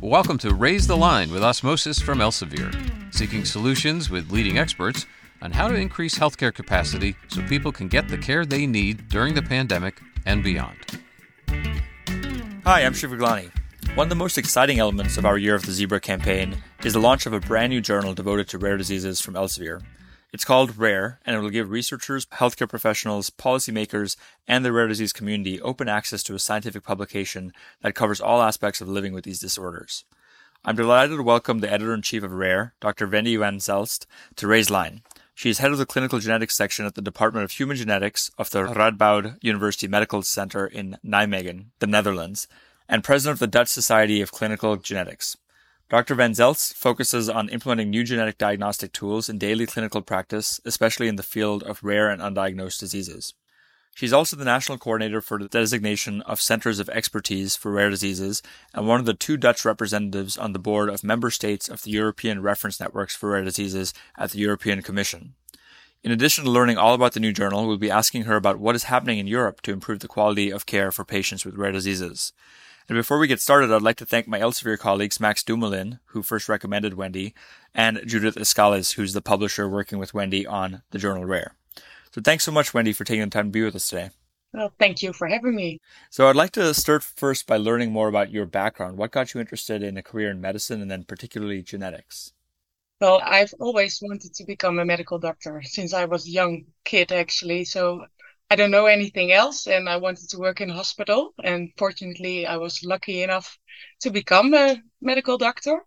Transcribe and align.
Welcome 0.00 0.38
to 0.38 0.54
Raise 0.54 0.86
the 0.86 0.96
Line 0.96 1.32
with 1.32 1.42
Osmosis 1.42 1.98
from 1.98 2.20
Elsevier, 2.20 2.72
seeking 3.12 3.44
solutions 3.44 4.08
with 4.08 4.30
leading 4.30 4.56
experts 4.56 5.04
on 5.42 5.50
how 5.50 5.66
to 5.66 5.74
increase 5.74 6.16
healthcare 6.16 6.54
capacity 6.54 7.16
so 7.26 7.42
people 7.42 7.72
can 7.72 7.88
get 7.88 8.06
the 8.06 8.16
care 8.16 8.46
they 8.46 8.68
need 8.68 9.08
during 9.08 9.34
the 9.34 9.42
pandemic 9.42 10.00
and 10.24 10.44
beyond. 10.44 11.00
Hi, 12.64 12.84
I'm 12.84 12.94
Shiv 12.94 13.10
Gaglani. 13.10 13.50
One 13.96 14.04
of 14.04 14.10
the 14.10 14.14
most 14.14 14.38
exciting 14.38 14.78
elements 14.78 15.16
of 15.16 15.26
our 15.26 15.38
Year 15.38 15.56
of 15.56 15.66
the 15.66 15.72
Zebra 15.72 15.98
campaign 15.98 16.62
is 16.84 16.92
the 16.92 17.00
launch 17.00 17.26
of 17.26 17.32
a 17.32 17.40
brand 17.40 17.70
new 17.70 17.80
journal 17.80 18.14
devoted 18.14 18.48
to 18.50 18.58
rare 18.58 18.76
diseases 18.76 19.20
from 19.20 19.34
Elsevier. 19.34 19.82
It's 20.36 20.44
called 20.44 20.76
RARE, 20.76 21.18
and 21.24 21.34
it 21.34 21.38
will 21.40 21.48
give 21.48 21.70
researchers, 21.70 22.26
healthcare 22.26 22.68
professionals, 22.68 23.30
policymakers, 23.30 24.18
and 24.46 24.62
the 24.62 24.70
rare 24.70 24.86
disease 24.86 25.14
community 25.14 25.58
open 25.62 25.88
access 25.88 26.22
to 26.24 26.34
a 26.34 26.38
scientific 26.38 26.84
publication 26.84 27.54
that 27.80 27.94
covers 27.94 28.20
all 28.20 28.42
aspects 28.42 28.82
of 28.82 28.86
living 28.86 29.14
with 29.14 29.24
these 29.24 29.40
disorders. 29.40 30.04
I'm 30.62 30.76
delighted 30.76 31.16
to 31.16 31.22
welcome 31.22 31.60
the 31.60 31.72
editor 31.72 31.94
in 31.94 32.02
chief 32.02 32.22
of 32.22 32.32
RARE, 32.32 32.74
Dr. 32.82 33.06
Wendy 33.06 33.34
van 33.36 33.60
Zelst, 33.60 34.04
to 34.34 34.46
Raise 34.46 34.68
Line. 34.68 35.00
She 35.34 35.48
is 35.48 35.56
head 35.56 35.72
of 35.72 35.78
the 35.78 35.86
clinical 35.86 36.18
genetics 36.18 36.54
section 36.54 36.84
at 36.84 36.96
the 36.96 37.00
Department 37.00 37.44
of 37.44 37.52
Human 37.52 37.78
Genetics 37.78 38.30
of 38.36 38.50
the 38.50 38.64
Radboud 38.64 39.42
University 39.42 39.88
Medical 39.88 40.20
Center 40.20 40.66
in 40.66 40.98
Nijmegen, 41.02 41.68
the 41.78 41.86
Netherlands, 41.86 42.46
and 42.90 43.02
president 43.02 43.36
of 43.36 43.38
the 43.38 43.46
Dutch 43.46 43.68
Society 43.68 44.20
of 44.20 44.32
Clinical 44.32 44.76
Genetics. 44.76 45.38
Dr. 45.88 46.16
Van 46.16 46.32
Zelst 46.32 46.74
focuses 46.74 47.28
on 47.28 47.48
implementing 47.48 47.90
new 47.90 48.02
genetic 48.02 48.38
diagnostic 48.38 48.92
tools 48.92 49.28
in 49.28 49.38
daily 49.38 49.66
clinical 49.66 50.02
practice, 50.02 50.60
especially 50.64 51.06
in 51.06 51.14
the 51.14 51.22
field 51.22 51.62
of 51.62 51.84
rare 51.84 52.10
and 52.10 52.20
undiagnosed 52.20 52.80
diseases. 52.80 53.34
She's 53.94 54.12
also 54.12 54.36
the 54.36 54.44
national 54.44 54.78
coordinator 54.78 55.20
for 55.20 55.38
the 55.38 55.46
designation 55.46 56.22
of 56.22 56.40
centers 56.40 56.80
of 56.80 56.88
expertise 56.88 57.54
for 57.54 57.70
rare 57.70 57.88
diseases 57.88 58.42
and 58.74 58.88
one 58.88 58.98
of 58.98 59.06
the 59.06 59.14
two 59.14 59.36
Dutch 59.36 59.64
representatives 59.64 60.36
on 60.36 60.52
the 60.52 60.58
board 60.58 60.88
of 60.88 61.04
member 61.04 61.30
states 61.30 61.68
of 61.68 61.84
the 61.84 61.92
European 61.92 62.42
Reference 62.42 62.80
Networks 62.80 63.14
for 63.14 63.30
Rare 63.30 63.44
Diseases 63.44 63.94
at 64.18 64.32
the 64.32 64.40
European 64.40 64.82
Commission. 64.82 65.34
In 66.02 66.10
addition 66.10 66.44
to 66.44 66.50
learning 66.50 66.78
all 66.78 66.94
about 66.94 67.12
the 67.12 67.20
new 67.20 67.32
journal, 67.32 67.64
we'll 67.66 67.78
be 67.78 67.92
asking 67.92 68.24
her 68.24 68.34
about 68.34 68.58
what 68.58 68.74
is 68.74 68.84
happening 68.84 69.18
in 69.18 69.28
Europe 69.28 69.62
to 69.62 69.72
improve 69.72 70.00
the 70.00 70.08
quality 70.08 70.50
of 70.50 70.66
care 70.66 70.90
for 70.90 71.04
patients 71.04 71.44
with 71.44 71.54
rare 71.54 71.72
diseases. 71.72 72.32
And 72.88 72.96
before 72.96 73.18
we 73.18 73.26
get 73.26 73.40
started, 73.40 73.72
I'd 73.72 73.82
like 73.82 73.96
to 73.96 74.06
thank 74.06 74.28
my 74.28 74.38
Elsevier 74.38 74.78
colleagues 74.78 75.18
Max 75.18 75.42
Dumoulin, 75.42 75.98
who 76.06 76.22
first 76.22 76.48
recommended 76.48 76.94
Wendy, 76.94 77.34
and 77.74 78.00
Judith 78.06 78.36
Escales, 78.36 78.94
who's 78.94 79.12
the 79.12 79.20
publisher 79.20 79.68
working 79.68 79.98
with 79.98 80.14
Wendy 80.14 80.46
on 80.46 80.82
the 80.90 80.98
journal 80.98 81.24
Rare. 81.24 81.56
So 82.12 82.20
thanks 82.20 82.44
so 82.44 82.52
much, 82.52 82.72
Wendy, 82.72 82.92
for 82.92 83.02
taking 83.02 83.24
the 83.24 83.30
time 83.30 83.46
to 83.46 83.50
be 83.50 83.64
with 83.64 83.74
us 83.74 83.88
today. 83.88 84.10
Well, 84.52 84.72
thank 84.78 85.02
you 85.02 85.12
for 85.12 85.26
having 85.26 85.56
me. 85.56 85.80
So 86.10 86.28
I'd 86.28 86.36
like 86.36 86.52
to 86.52 86.72
start 86.74 87.02
first 87.02 87.46
by 87.46 87.56
learning 87.56 87.90
more 87.90 88.08
about 88.08 88.30
your 88.30 88.46
background. 88.46 88.96
What 88.96 89.10
got 89.10 89.34
you 89.34 89.40
interested 89.40 89.82
in 89.82 89.96
a 89.96 90.02
career 90.02 90.30
in 90.30 90.40
medicine 90.40 90.80
and 90.80 90.90
then 90.90 91.02
particularly 91.02 91.62
genetics? 91.62 92.32
Well, 93.00 93.20
I've 93.22 93.52
always 93.60 94.00
wanted 94.00 94.32
to 94.32 94.44
become 94.44 94.78
a 94.78 94.84
medical 94.84 95.18
doctor 95.18 95.60
since 95.62 95.92
I 95.92 96.06
was 96.06 96.26
a 96.26 96.30
young 96.30 96.66
kid, 96.84 97.12
actually. 97.12 97.64
So 97.64 98.06
I 98.48 98.54
don't 98.54 98.70
know 98.70 98.86
anything 98.86 99.32
else, 99.32 99.66
and 99.66 99.88
I 99.88 99.96
wanted 99.96 100.30
to 100.30 100.38
work 100.38 100.60
in 100.60 100.68
hospital. 100.68 101.34
And 101.42 101.72
fortunately, 101.76 102.46
I 102.46 102.56
was 102.56 102.84
lucky 102.84 103.22
enough 103.22 103.58
to 104.02 104.10
become 104.10 104.54
a 104.54 104.80
medical 105.00 105.36
doctor. 105.36 105.84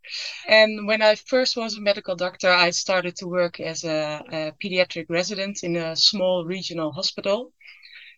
And 0.47 0.85
when 0.85 1.01
I 1.01 1.15
first 1.15 1.55
was 1.55 1.77
a 1.77 1.81
medical 1.81 2.17
doctor, 2.17 2.49
I 2.49 2.71
started 2.71 3.15
to 3.17 3.27
work 3.27 3.61
as 3.61 3.85
a, 3.85 4.23
a 4.31 4.51
pediatric 4.61 5.05
resident 5.09 5.63
in 5.63 5.77
a 5.77 5.95
small 5.95 6.45
regional 6.45 6.91
hospital, 6.91 7.53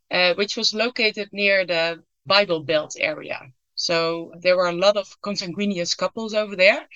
uh, 0.09 0.33
which 0.33 0.57
was 0.57 0.73
located 0.73 1.29
near 1.31 1.65
the 1.65 2.03
Bible 2.25 2.63
Belt 2.63 2.95
area. 2.99 3.39
So 3.75 4.33
there 4.39 4.57
were 4.57 4.69
a 4.69 4.73
lot 4.85 4.97
of 4.97 5.21
consanguineous 5.21 5.95
couples 5.95 6.33
over 6.33 6.55
there. 6.55 6.87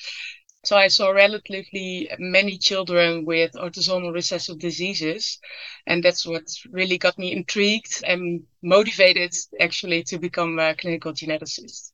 So 0.65 0.75
I 0.75 0.87
saw 0.87 1.09
relatively 1.09 2.09
many 2.17 2.57
children 2.57 3.25
with 3.25 3.53
autosomal 3.53 4.13
recessive 4.13 4.59
diseases. 4.59 5.39
And 5.85 6.03
that's 6.03 6.25
what 6.25 6.43
really 6.71 6.97
got 6.97 7.17
me 7.19 7.31
intrigued 7.31 8.03
and 8.05 8.43
motivated 8.63 9.35
actually 9.59 10.03
to 10.03 10.17
become 10.17 10.57
a 10.59 10.75
clinical 10.75 11.13
geneticist. 11.13 11.91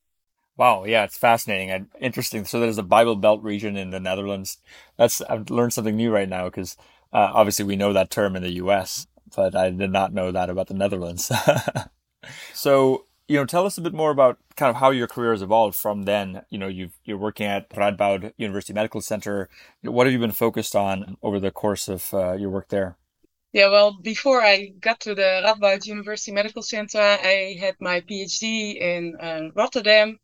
Wow, 0.57 0.85
yeah, 0.85 1.03
it's 1.03 1.17
fascinating 1.17 1.71
and 1.71 1.87
interesting. 1.99 2.45
So 2.45 2.59
there's 2.59 2.77
a 2.77 2.83
Bible 2.83 3.15
Belt 3.15 3.41
region 3.41 3.75
in 3.77 3.89
the 3.89 3.99
Netherlands. 3.99 4.57
That's 4.97 5.21
I've 5.21 5.49
learned 5.49 5.73
something 5.73 5.95
new 5.95 6.11
right 6.11 6.29
now 6.29 6.45
because 6.45 6.77
uh, 7.11 7.31
obviously 7.33 7.65
we 7.65 7.75
know 7.75 7.93
that 7.93 8.09
term 8.09 8.35
in 8.35 8.43
the 8.43 8.53
U.S., 8.53 9.07
but 9.35 9.55
I 9.55 9.69
did 9.69 9.91
not 9.91 10.13
know 10.13 10.31
that 10.31 10.49
about 10.49 10.67
the 10.67 10.73
Netherlands. 10.73 11.31
so 12.53 13.05
you 13.31 13.37
know, 13.37 13.45
tell 13.45 13.65
us 13.65 13.77
a 13.77 13.81
bit 13.81 13.93
more 13.93 14.11
about 14.11 14.37
kind 14.57 14.69
of 14.69 14.75
how 14.75 14.89
your 14.89 15.07
career 15.07 15.31
has 15.31 15.41
evolved 15.41 15.77
from 15.77 16.03
then. 16.03 16.41
You 16.49 16.57
know, 16.57 16.67
you've, 16.67 16.99
you're 17.05 17.17
working 17.17 17.47
at 17.47 17.69
Radboud 17.69 18.33
University 18.35 18.73
Medical 18.73 18.99
Center. 18.99 19.49
What 19.83 20.05
have 20.05 20.11
you 20.11 20.19
been 20.19 20.33
focused 20.33 20.75
on 20.75 21.17
over 21.23 21.39
the 21.39 21.49
course 21.49 21.87
of 21.87 22.13
uh, 22.13 22.33
your 22.33 22.49
work 22.49 22.67
there? 22.67 22.97
Yeah, 23.53 23.69
well, 23.69 23.97
before 24.01 24.41
I 24.41 24.73
got 24.81 24.99
to 25.01 25.15
the 25.15 25.41
Radboud 25.45 25.85
University 25.85 26.33
Medical 26.33 26.61
Center, 26.61 26.99
I 26.99 27.55
had 27.57 27.75
my 27.79 28.01
PhD 28.01 28.75
in 28.75 29.15
uh, 29.17 29.43
Rotterdam, 29.55 30.19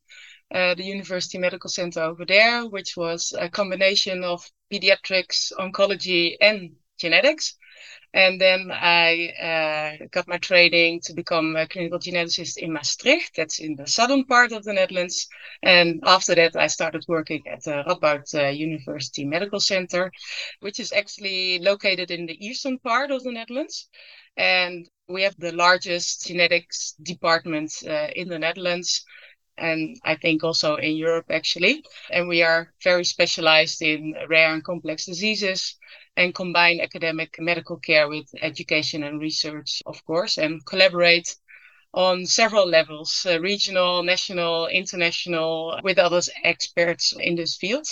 uh, 0.53 0.75
the 0.75 0.83
University 0.83 1.37
Medical 1.37 1.69
Center 1.69 2.01
over 2.01 2.25
there, 2.25 2.65
which 2.65 2.97
was 2.97 3.33
a 3.39 3.49
combination 3.49 4.25
of 4.25 4.45
pediatrics, 4.69 5.53
oncology, 5.57 6.35
and 6.41 6.75
genetics. 6.97 7.55
And 8.13 8.39
then 8.39 8.71
I 8.71 9.97
uh, 9.99 10.05
got 10.11 10.27
my 10.27 10.37
training 10.37 11.01
to 11.01 11.13
become 11.13 11.55
a 11.55 11.67
clinical 11.67 11.99
geneticist 11.99 12.57
in 12.57 12.73
Maastricht. 12.73 13.35
That's 13.35 13.59
in 13.59 13.75
the 13.75 13.85
southern 13.85 14.25
part 14.25 14.53
of 14.53 14.63
the 14.63 14.73
Netherlands. 14.73 15.27
And 15.61 15.99
after 16.03 16.33
that, 16.35 16.55
I 16.55 16.67
started 16.67 17.05
working 17.07 17.43
at 17.47 17.63
the 17.63 17.83
Radboud 17.85 18.33
uh, 18.33 18.47
University 18.47 19.25
Medical 19.25 19.59
Center, 19.59 20.11
which 20.61 20.79
is 20.79 20.91
actually 20.93 21.59
located 21.59 22.09
in 22.09 22.25
the 22.25 22.43
eastern 22.45 22.79
part 22.79 23.11
of 23.11 23.23
the 23.23 23.31
Netherlands. 23.31 23.89
And 24.37 24.87
we 25.09 25.23
have 25.23 25.35
the 25.37 25.51
largest 25.51 26.27
genetics 26.27 26.93
department 27.03 27.71
uh, 27.85 28.07
in 28.15 28.29
the 28.29 28.39
Netherlands 28.39 29.05
and 29.59 29.97
I 30.03 30.15
think 30.15 30.43
also 30.43 30.75
in 30.75 30.95
Europe 30.95 31.25
actually. 31.29 31.83
And 32.11 32.27
we 32.27 32.43
are 32.43 32.73
very 32.83 33.03
specialized 33.03 33.81
in 33.81 34.13
rare 34.29 34.53
and 34.53 34.63
complex 34.63 35.05
diseases 35.05 35.75
and 36.17 36.33
combine 36.33 36.81
academic 36.81 37.37
medical 37.39 37.77
care 37.77 38.09
with 38.09 38.27
education 38.41 39.03
and 39.03 39.21
research, 39.21 39.83
of 39.85 40.03
course, 40.03 40.37
and 40.37 40.65
collaborate 40.65 41.35
on 41.93 42.25
several 42.25 42.67
levels 42.67 43.25
uh, 43.29 43.39
regional, 43.39 44.03
national, 44.03 44.67
international, 44.67 45.79
with 45.83 45.99
other 45.99 46.21
experts 46.43 47.13
in 47.19 47.35
this 47.35 47.55
field. 47.55 47.87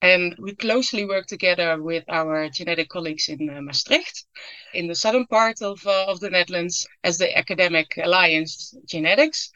And 0.00 0.36
we 0.38 0.54
closely 0.54 1.04
work 1.06 1.26
together 1.26 1.82
with 1.82 2.04
our 2.08 2.48
genetic 2.50 2.88
colleagues 2.88 3.28
in 3.28 3.50
uh, 3.50 3.60
Maastricht, 3.62 4.26
in 4.72 4.86
the 4.86 4.94
southern 4.94 5.26
part 5.26 5.60
of, 5.60 5.84
uh, 5.86 6.06
of 6.06 6.20
the 6.20 6.30
Netherlands, 6.30 6.86
as 7.02 7.18
the 7.18 7.36
Academic 7.36 7.98
Alliance 8.02 8.74
Genetics. 8.86 9.50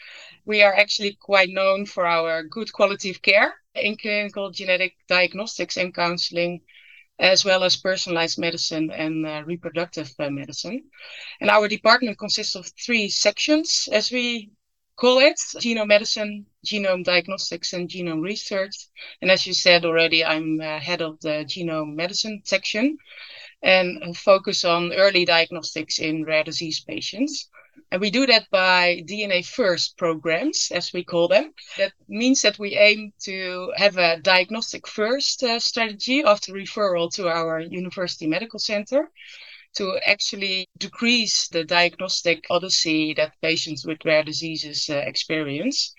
We 0.47 0.63
are 0.63 0.75
actually 0.75 1.17
quite 1.21 1.51
known 1.51 1.87
for 1.87 2.07
our 2.07 2.43
good 2.43 2.73
quality 2.73 3.11
of 3.11 3.23
care 3.23 3.55
in 3.75 3.97
clinical 3.97 4.51
genetic 4.51 4.95
diagnostics 5.07 5.77
and 5.77 5.95
counseling 5.95 6.63
as 7.19 7.45
well 7.45 7.65
as 7.65 7.77
personalized 7.77 8.39
medicine 8.39 8.91
and 8.91 9.27
uh, 9.27 9.43
reproductive 9.47 10.11
uh, 10.19 10.31
medicine. 10.31 10.83
And 11.41 11.51
our 11.51 11.69
department 11.69 12.19
consists 12.19 12.55
of 12.55 12.71
three 12.85 13.09
sections, 13.09 13.89
as 13.93 14.11
we 14.11 14.51
call 14.97 15.19
it 15.19 15.37
genome 15.57 15.89
medicine, 15.89 16.47
genome 16.67 17.05
diagnostics, 17.05 17.73
and 17.73 17.89
genome 17.89 18.23
research. 18.23 18.75
And 19.23 19.31
as 19.31 19.47
you 19.47 19.55
said 19.55 19.85
already, 19.85 20.25
I'm 20.25 20.61
uh, 20.61 20.79
head 20.81 21.03
of 21.03 21.21
the 21.21 21.45
genome 21.47 21.95
medicine 21.95 22.43
section 22.45 22.97
and 23.63 24.17
focus 24.17 24.65
on 24.65 24.93
early 24.93 25.25
diagnostics 25.25 25.99
in 25.99 26.25
rare 26.25 26.45
disease 26.45 26.81
patients. 26.81 27.49
And 27.91 28.03
we 28.03 28.11
do 28.11 28.27
that 28.27 28.51
by 28.51 29.03
DNA 29.07 29.47
first 29.47 29.97
programs, 29.97 30.71
as 30.71 30.93
we 30.93 31.05
call 31.05 31.27
them. 31.27 31.55
That 31.79 31.93
means 32.07 32.43
that 32.43 32.59
we 32.59 32.77
aim 32.77 33.13
to 33.21 33.73
have 33.77 33.97
a 33.97 34.21
diagnostic 34.21 34.87
first 34.87 35.43
uh, 35.43 35.59
strategy 35.59 36.23
after 36.23 36.53
referral 36.53 37.11
to 37.15 37.29
our 37.29 37.61
university 37.61 38.27
medical 38.27 38.59
center 38.59 39.11
to 39.77 39.99
actually 40.05 40.67
decrease 40.79 41.49
the 41.49 41.65
diagnostic 41.65 42.45
odyssey 42.51 43.15
that 43.15 43.41
patients 43.41 43.87
with 43.87 44.05
rare 44.05 44.23
diseases 44.23 44.91
uh, 44.91 44.97
experience. 44.97 45.95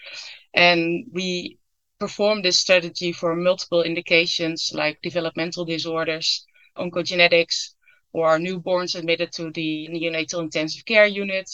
And 0.53 1.05
we 1.11 1.57
perform 1.99 2.41
this 2.41 2.57
strategy 2.57 3.11
for 3.11 3.35
multiple 3.35 3.83
indications 3.83 4.71
like 4.73 5.01
developmental 5.01 5.65
disorders, 5.65 6.45
oncogenetics, 6.77 7.73
or 8.13 8.37
newborns 8.37 8.95
admitted 8.95 9.31
to 9.33 9.51
the 9.51 9.87
neonatal 9.91 10.41
intensive 10.41 10.85
care 10.85 11.05
unit, 11.05 11.49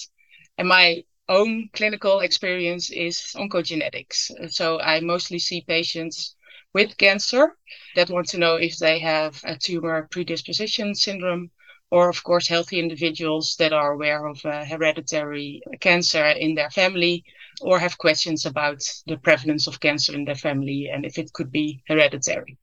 and 0.58 0.68
my 0.68 1.04
own 1.28 1.70
clinical 1.74 2.20
experience 2.20 2.90
is 2.92 3.18
oncogenetics. 3.36 4.52
So 4.52 4.80
I 4.80 5.00
mostly 5.00 5.40
see 5.40 5.62
patients 5.62 6.36
with 6.74 6.98
cancer 6.98 7.58
that 7.96 8.10
want 8.10 8.28
to 8.30 8.38
know 8.38 8.56
if 8.56 8.78
they 8.78 9.00
have 9.00 9.42
a 9.44 9.56
tumor 9.58 10.08
predisposition 10.12 10.94
syndrome 10.96 11.52
or 11.90 12.10
of 12.10 12.24
course 12.24 12.48
healthy 12.48 12.80
individuals 12.80 13.56
that 13.58 13.74
are 13.74 13.94
aware 13.94 14.26
of 14.28 14.44
uh, 14.46 14.66
hereditary 14.66 15.62
cancer 15.80 16.26
in 16.26 16.56
their 16.56 16.70
family 16.70 17.24
or 17.62 17.80
have 17.80 17.98
questions 17.98 18.46
about 18.46 18.82
the 19.08 19.18
prevalence 19.18 19.68
of 19.68 19.80
cancer 19.80 20.14
in 20.14 20.26
their 20.26 20.36
family 20.36 20.90
and 20.92 21.06
if 21.06 21.18
it 21.18 21.32
could 21.34 21.52
be 21.52 21.82
hereditary. 21.88 22.58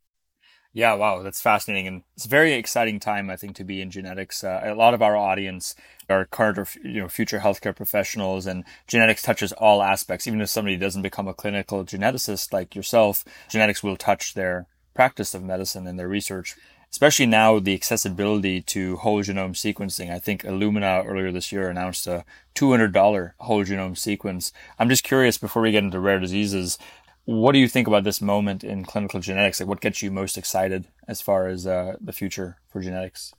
Yeah, 0.74 0.94
wow, 0.94 1.22
that's 1.22 1.42
fascinating, 1.42 1.86
and 1.86 2.02
it's 2.16 2.24
a 2.24 2.30
very 2.30 2.54
exciting 2.54 2.98
time, 2.98 3.28
I 3.28 3.36
think, 3.36 3.56
to 3.56 3.64
be 3.64 3.82
in 3.82 3.90
genetics. 3.90 4.42
Uh, 4.42 4.62
a 4.64 4.74
lot 4.74 4.94
of 4.94 5.02
our 5.02 5.14
audience 5.14 5.74
are 6.08 6.24
current 6.24 6.58
or 6.58 6.66
you 6.82 7.02
know 7.02 7.08
future 7.08 7.40
healthcare 7.40 7.76
professionals, 7.76 8.46
and 8.46 8.64
genetics 8.86 9.20
touches 9.20 9.52
all 9.52 9.82
aspects. 9.82 10.26
Even 10.26 10.40
if 10.40 10.48
somebody 10.48 10.78
doesn't 10.78 11.02
become 11.02 11.28
a 11.28 11.34
clinical 11.34 11.84
geneticist 11.84 12.54
like 12.54 12.74
yourself, 12.74 13.22
genetics 13.50 13.82
will 13.82 13.98
touch 13.98 14.32
their 14.32 14.66
practice 14.94 15.34
of 15.34 15.42
medicine 15.42 15.86
and 15.86 15.98
their 15.98 16.08
research. 16.08 16.56
Especially 16.90 17.24
now, 17.24 17.58
the 17.58 17.74
accessibility 17.74 18.60
to 18.60 18.96
whole 18.96 19.22
genome 19.22 19.54
sequencing. 19.54 20.10
I 20.10 20.18
think 20.18 20.42
Illumina 20.42 21.06
earlier 21.06 21.32
this 21.32 21.50
year 21.50 21.70
announced 21.70 22.06
a 22.06 22.22
$200 22.54 23.32
whole 23.38 23.64
genome 23.64 23.96
sequence. 23.96 24.52
I'm 24.78 24.90
just 24.90 25.02
curious 25.02 25.38
before 25.38 25.62
we 25.62 25.70
get 25.72 25.84
into 25.84 25.98
rare 25.98 26.18
diseases, 26.18 26.78
what 27.24 27.52
do 27.52 27.58
you 27.58 27.68
think 27.68 27.86
about 27.86 28.04
this 28.04 28.20
moment 28.20 28.64
in 28.64 28.84
clinical 28.84 29.20
genetics? 29.20 29.60
Like, 29.60 29.68
what 29.68 29.80
gets 29.80 30.02
you 30.02 30.10
most 30.10 30.36
excited 30.36 30.88
as 31.06 31.20
far 31.20 31.46
as 31.46 31.66
uh, 31.66 31.96
the 32.00 32.12
future 32.12 32.58
for 32.68 32.80
genetics? 32.80 33.32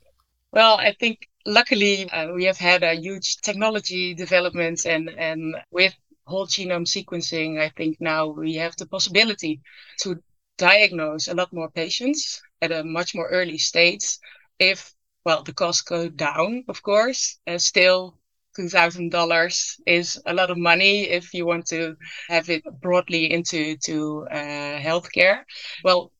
Well, 0.52 0.76
I 0.78 0.92
think 0.92 1.28
luckily 1.44 2.08
uh, 2.10 2.32
we 2.32 2.44
have 2.44 2.58
had 2.58 2.82
a 2.82 2.94
huge 2.94 3.38
technology 3.38 4.14
development, 4.14 4.86
and 4.86 5.10
and 5.10 5.56
with 5.70 5.94
whole 6.26 6.46
genome 6.46 6.86
sequencing, 6.86 7.60
I 7.60 7.68
think 7.70 8.00
now 8.00 8.28
we 8.28 8.54
have 8.54 8.76
the 8.76 8.86
possibility 8.86 9.60
to 10.00 10.22
diagnose 10.56 11.28
a 11.28 11.34
lot 11.34 11.52
more 11.52 11.70
patients 11.70 12.40
at 12.62 12.72
a 12.72 12.84
much 12.84 13.14
more 13.14 13.28
early 13.28 13.58
stage. 13.58 14.18
If 14.58 14.94
well, 15.24 15.42
the 15.42 15.54
costs 15.54 15.82
go 15.82 16.08
down, 16.08 16.64
of 16.68 16.82
course, 16.82 17.38
uh, 17.46 17.58
still 17.58 18.18
$2,000 18.56 19.80
is 19.86 20.20
a 20.26 20.34
lot 20.34 20.50
of 20.50 20.58
money 20.58 21.02
if 21.10 21.34
you 21.34 21.46
want 21.46 21.66
to 21.66 21.96
have 22.28 22.50
it 22.50 22.62
broadly 22.80 23.32
into 23.32 23.76
to 23.78 24.26
uh, 24.30 24.78
healthcare. 24.78 25.42
Well, 25.84 26.12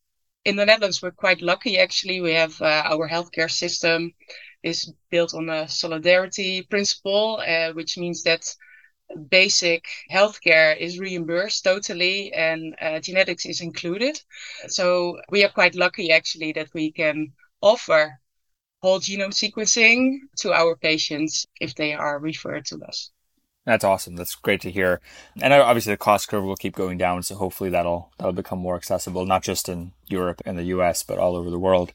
in 0.44 0.56
the 0.56 0.66
Netherlands, 0.66 1.02
we're 1.02 1.10
quite 1.10 1.42
lucky 1.42 1.78
actually. 1.78 2.20
We 2.20 2.32
have 2.32 2.60
uh, 2.60 2.82
our 2.86 3.08
healthcare 3.08 3.50
system 3.50 4.12
is 4.62 4.92
built 5.10 5.34
on 5.34 5.48
a 5.48 5.68
solidarity 5.68 6.62
principle, 6.62 7.42
uh, 7.46 7.72
which 7.72 7.98
means 7.98 8.22
that 8.24 8.44
basic 9.30 9.84
healthcare 10.10 10.76
is 10.76 10.98
reimbursed 10.98 11.64
totally 11.64 12.32
and 12.32 12.74
uh, 12.80 13.00
genetics 13.00 13.46
is 13.46 13.60
included. 13.60 14.20
So 14.68 15.18
we 15.30 15.44
are 15.44 15.50
quite 15.50 15.74
lucky 15.74 16.10
actually 16.10 16.52
that 16.52 16.68
we 16.74 16.92
can 16.92 17.32
offer 17.60 18.18
whole 18.84 19.00
genome 19.00 19.32
sequencing 19.32 20.18
to 20.36 20.52
our 20.52 20.76
patients 20.76 21.46
if 21.58 21.74
they 21.74 21.94
are 21.94 22.18
referred 22.18 22.66
to 22.66 22.76
us. 22.84 23.10
That's 23.64 23.82
awesome. 23.82 24.14
That's 24.14 24.34
great 24.34 24.60
to 24.60 24.70
hear. 24.70 25.00
And 25.40 25.54
obviously 25.54 25.94
the 25.94 25.96
cost 25.96 26.28
curve 26.28 26.44
will 26.44 26.54
keep 26.54 26.76
going 26.76 26.98
down, 26.98 27.22
so 27.22 27.34
hopefully 27.36 27.70
that'll 27.70 28.12
that'll 28.18 28.34
become 28.34 28.58
more 28.58 28.76
accessible, 28.76 29.24
not 29.24 29.42
just 29.42 29.70
in 29.70 29.92
Europe 30.06 30.42
and 30.44 30.58
the 30.58 30.64
US, 30.64 31.02
but 31.02 31.18
all 31.18 31.34
over 31.34 31.48
the 31.48 31.58
world. 31.58 31.94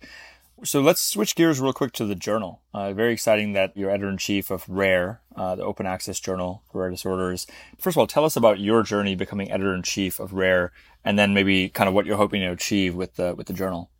So 0.64 0.82
let's 0.82 1.00
switch 1.00 1.36
gears 1.36 1.62
real 1.62 1.74
quick 1.74 1.94
to 1.94 2.08
the 2.08 2.16
journal. 2.16 2.60
Uh, 2.74 2.92
very 2.92 3.14
exciting 3.14 3.54
that 3.54 3.78
you're 3.78 3.92
editor 3.92 4.10
in 4.10 4.18
chief 4.18 4.50
of 4.50 4.68
RARE, 4.68 5.22
uh, 5.36 5.56
the 5.56 5.64
open 5.64 5.86
access 5.86 6.20
journal 6.20 6.64
for 6.72 6.82
rare 6.82 6.90
disorders. 6.90 7.46
First 7.78 7.96
of 7.96 8.00
all, 8.00 8.08
tell 8.08 8.26
us 8.26 8.36
about 8.36 8.60
your 8.60 8.82
journey 8.82 9.16
becoming 9.16 9.52
editor 9.52 9.76
in 9.76 9.84
chief 9.84 10.20
of 10.20 10.34
RARE, 10.34 10.72
and 11.06 11.20
then 11.20 11.36
maybe 11.36 11.70
kind 11.70 11.88
of 11.88 11.94
what 11.94 12.08
you're 12.08 12.18
hoping 12.18 12.42
to 12.42 12.48
achieve 12.48 12.96
with 12.96 13.16
the 13.16 13.36
with 13.36 13.46
the 13.46 13.54
journal. 13.54 13.92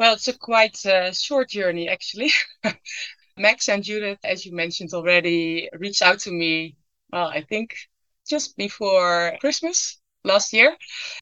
Well, 0.00 0.14
it's 0.14 0.28
a 0.28 0.32
quite 0.32 0.86
uh, 0.86 1.12
short 1.12 1.50
journey, 1.50 1.86
actually. 1.86 2.30
Max 3.36 3.68
and 3.68 3.84
Judith, 3.84 4.18
as 4.24 4.46
you 4.46 4.52
mentioned 4.56 4.94
already, 4.94 5.68
reached 5.78 6.00
out 6.00 6.20
to 6.20 6.32
me, 6.32 6.78
well, 7.12 7.26
I 7.26 7.42
think 7.42 7.76
just 8.26 8.56
before 8.56 9.36
Christmas 9.40 9.98
last 10.24 10.54
year 10.54 10.74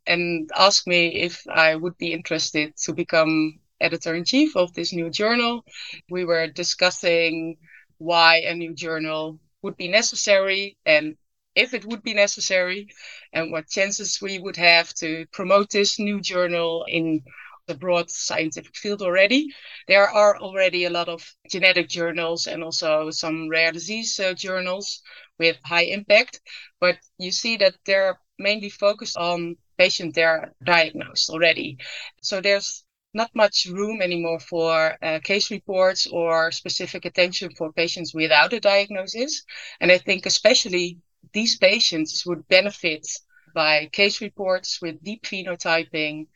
and 0.06 0.48
asked 0.56 0.86
me 0.86 1.08
if 1.08 1.42
I 1.52 1.74
would 1.74 1.98
be 1.98 2.12
interested 2.12 2.76
to 2.84 2.92
become 2.92 3.58
editor 3.80 4.14
in 4.14 4.24
chief 4.24 4.56
of 4.56 4.72
this 4.74 4.92
new 4.92 5.10
journal. 5.10 5.64
We 6.08 6.24
were 6.24 6.46
discussing 6.46 7.56
why 7.96 8.42
a 8.42 8.54
new 8.54 8.74
journal 8.74 9.40
would 9.62 9.76
be 9.76 9.88
necessary 9.88 10.76
and 10.86 11.16
if 11.56 11.74
it 11.74 11.84
would 11.84 12.04
be 12.04 12.14
necessary 12.14 12.86
and 13.32 13.50
what 13.50 13.68
chances 13.68 14.22
we 14.22 14.38
would 14.38 14.56
have 14.56 14.94
to 14.94 15.26
promote 15.32 15.70
this 15.70 15.98
new 15.98 16.20
journal 16.20 16.84
in 16.86 17.24
the 17.68 17.74
broad 17.74 18.10
scientific 18.10 18.74
field 18.76 19.02
already. 19.02 19.48
There 19.86 20.08
are 20.08 20.36
already 20.38 20.84
a 20.84 20.90
lot 20.90 21.08
of 21.08 21.22
genetic 21.48 21.88
journals 21.88 22.46
and 22.46 22.64
also 22.64 23.10
some 23.10 23.48
rare 23.48 23.70
disease 23.72 24.18
uh, 24.18 24.34
journals 24.34 25.02
with 25.38 25.56
high 25.64 25.84
impact, 25.84 26.40
but 26.80 26.96
you 27.18 27.30
see 27.30 27.56
that 27.58 27.76
they're 27.86 28.18
mainly 28.38 28.70
focused 28.70 29.16
on 29.16 29.56
patients 29.78 30.14
that 30.16 30.24
are 30.24 30.52
diagnosed 30.64 31.30
already. 31.30 31.78
So 32.22 32.40
there's 32.40 32.84
not 33.14 33.30
much 33.34 33.66
room 33.70 34.02
anymore 34.02 34.40
for 34.40 34.96
uh, 35.02 35.20
case 35.22 35.50
reports 35.50 36.06
or 36.06 36.50
specific 36.52 37.04
attention 37.04 37.50
for 37.56 37.72
patients 37.72 38.14
without 38.14 38.52
a 38.52 38.60
diagnosis. 38.60 39.44
And 39.80 39.90
I 39.90 39.98
think 39.98 40.26
especially 40.26 40.98
these 41.32 41.56
patients 41.56 42.26
would 42.26 42.46
benefit 42.48 43.06
by 43.54 43.88
case 43.92 44.20
reports 44.20 44.80
with 44.82 45.02
deep 45.02 45.22
phenotyping 45.24 46.26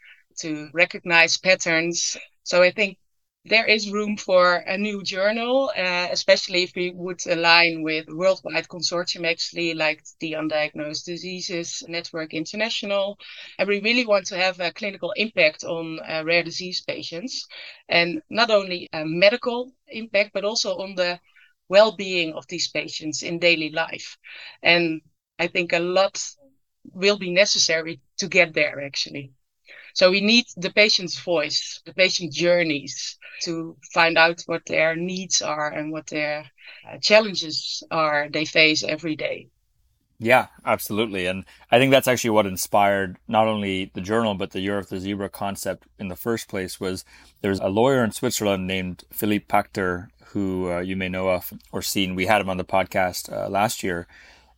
to 0.40 0.68
recognize 0.72 1.38
patterns. 1.38 2.16
So 2.42 2.62
I 2.62 2.70
think 2.70 2.98
there 3.44 3.66
is 3.66 3.90
room 3.90 4.16
for 4.16 4.54
a 4.54 4.78
new 4.78 5.02
journal, 5.02 5.72
uh, 5.76 6.06
especially 6.12 6.62
if 6.62 6.72
we 6.76 6.92
would 6.92 7.20
align 7.26 7.82
with 7.82 8.06
worldwide 8.08 8.68
consortium, 8.68 9.28
actually, 9.28 9.74
like 9.74 10.00
the 10.20 10.34
Undiagnosed 10.34 11.04
Diseases 11.04 11.82
Network 11.88 12.34
International. 12.34 13.18
And 13.58 13.68
we 13.68 13.80
really 13.80 14.06
want 14.06 14.26
to 14.26 14.36
have 14.36 14.60
a 14.60 14.72
clinical 14.72 15.10
impact 15.16 15.64
on 15.64 15.98
uh, 16.08 16.22
rare 16.24 16.44
disease 16.44 16.82
patients, 16.86 17.48
and 17.88 18.22
not 18.30 18.50
only 18.50 18.88
a 18.92 19.04
medical 19.04 19.72
impact, 19.88 20.30
but 20.34 20.44
also 20.44 20.76
on 20.78 20.94
the 20.94 21.18
well-being 21.68 22.34
of 22.34 22.46
these 22.46 22.68
patients 22.68 23.22
in 23.22 23.40
daily 23.40 23.70
life. 23.70 24.18
And 24.62 25.00
I 25.40 25.48
think 25.48 25.72
a 25.72 25.80
lot 25.80 26.22
will 26.92 27.18
be 27.18 27.32
necessary 27.32 28.00
to 28.18 28.28
get 28.28 28.54
there, 28.54 28.84
actually. 28.84 29.32
So 29.94 30.10
we 30.10 30.20
need 30.20 30.46
the 30.56 30.70
patient's 30.70 31.18
voice, 31.18 31.80
the 31.84 31.94
patient 31.94 32.32
journeys 32.32 33.18
to 33.42 33.76
find 33.92 34.16
out 34.16 34.42
what 34.46 34.64
their 34.66 34.96
needs 34.96 35.42
are 35.42 35.70
and 35.70 35.92
what 35.92 36.06
their 36.08 36.44
uh, 36.88 36.98
challenges 36.98 37.82
are 37.90 38.28
they 38.30 38.44
face 38.44 38.82
every 38.82 39.16
day. 39.16 39.48
Yeah, 40.18 40.46
absolutely. 40.64 41.26
And 41.26 41.44
I 41.70 41.78
think 41.78 41.90
that's 41.90 42.06
actually 42.06 42.30
what 42.30 42.46
inspired 42.46 43.18
not 43.26 43.48
only 43.48 43.90
the 43.92 44.00
journal, 44.00 44.34
but 44.36 44.52
the 44.52 44.60
Year 44.60 44.78
of 44.78 44.88
the 44.88 45.00
Zebra 45.00 45.28
concept 45.28 45.88
in 45.98 46.06
the 46.06 46.16
first 46.16 46.48
place 46.48 46.78
was 46.78 47.04
there's 47.40 47.58
a 47.58 47.68
lawyer 47.68 48.04
in 48.04 48.12
Switzerland 48.12 48.68
named 48.68 49.02
Philippe 49.10 49.46
Pachter, 49.48 50.08
who 50.26 50.70
uh, 50.70 50.78
you 50.78 50.94
may 50.94 51.08
know 51.08 51.28
of 51.28 51.52
or 51.72 51.82
seen. 51.82 52.14
We 52.14 52.26
had 52.26 52.40
him 52.40 52.48
on 52.48 52.56
the 52.56 52.64
podcast 52.64 53.32
uh, 53.32 53.48
last 53.48 53.82
year. 53.82 54.06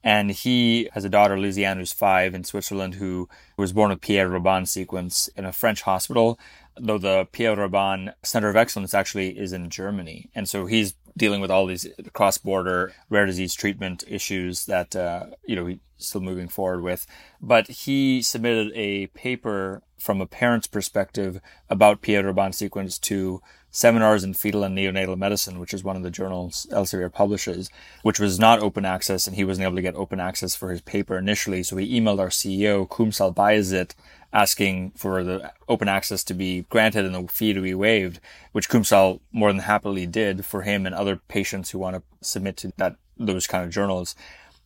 And 0.04 0.30
he 0.30 0.90
has 0.92 1.06
a 1.06 1.08
daughter, 1.08 1.38
Lizzie 1.38 1.64
who's 1.64 1.94
five 1.94 2.34
in 2.34 2.44
Switzerland, 2.44 2.96
who 2.96 3.26
was 3.56 3.72
born 3.72 3.88
with 3.88 4.02
Pierre 4.02 4.28
Robin 4.28 4.66
sequence 4.66 5.28
in 5.28 5.46
a 5.46 5.52
French 5.52 5.80
hospital, 5.82 6.38
though 6.78 6.98
the 6.98 7.26
Pierre 7.32 7.56
Robin 7.56 8.12
Center 8.22 8.50
of 8.50 8.56
Excellence 8.56 8.92
actually 8.92 9.38
is 9.38 9.54
in 9.54 9.70
Germany. 9.70 10.28
And 10.34 10.46
so 10.46 10.66
he's 10.66 10.94
dealing 11.16 11.40
with 11.40 11.50
all 11.50 11.64
these 11.64 11.86
cross-border 12.12 12.92
rare 13.08 13.24
disease 13.24 13.54
treatment 13.54 14.04
issues 14.06 14.66
that, 14.66 14.94
uh, 14.94 15.26
you 15.46 15.56
know, 15.56 15.66
he's 15.66 15.78
still 15.96 16.20
moving 16.20 16.48
forward 16.48 16.82
with. 16.82 17.06
But 17.40 17.68
he 17.68 18.20
submitted 18.20 18.72
a 18.74 19.06
paper 19.08 19.82
from 19.98 20.20
a 20.20 20.26
parent's 20.26 20.66
perspective 20.66 21.40
about 21.70 22.02
Pierre 22.02 22.24
Robin 22.24 22.52
sequence 22.52 22.98
to 22.98 23.40
seminars 23.74 24.22
in 24.22 24.32
fetal 24.32 24.62
and 24.62 24.78
neonatal 24.78 25.18
medicine, 25.18 25.58
which 25.58 25.74
is 25.74 25.82
one 25.82 25.96
of 25.96 26.04
the 26.04 26.10
journals 26.10 26.64
Elsevier 26.70 27.12
publishes, 27.12 27.68
which 28.02 28.20
was 28.20 28.38
not 28.38 28.60
open 28.60 28.84
access, 28.84 29.26
and 29.26 29.34
he 29.34 29.44
wasn't 29.44 29.64
able 29.64 29.74
to 29.74 29.82
get 29.82 29.96
open 29.96 30.20
access 30.20 30.54
for 30.54 30.70
his 30.70 30.80
paper 30.80 31.18
initially. 31.18 31.64
So 31.64 31.76
he 31.76 32.00
emailed 32.00 32.20
our 32.20 32.28
CEO, 32.28 32.88
Kumsal 32.88 33.34
Bayazit, 33.34 33.94
asking 34.32 34.92
for 34.92 35.24
the 35.24 35.52
open 35.68 35.88
access 35.88 36.22
to 36.24 36.34
be 36.34 36.62
granted 36.70 37.04
and 37.04 37.14
the 37.16 37.32
fee 37.32 37.52
to 37.52 37.60
be 37.60 37.74
waived, 37.74 38.20
which 38.52 38.68
Kumsal 38.68 39.18
more 39.32 39.52
than 39.52 39.62
happily 39.62 40.06
did 40.06 40.44
for 40.44 40.62
him 40.62 40.86
and 40.86 40.94
other 40.94 41.16
patients 41.16 41.70
who 41.70 41.80
want 41.80 41.96
to 41.96 42.02
submit 42.20 42.56
to 42.58 42.72
that 42.76 42.94
those 43.18 43.48
kind 43.48 43.64
of 43.64 43.70
journals. 43.70 44.14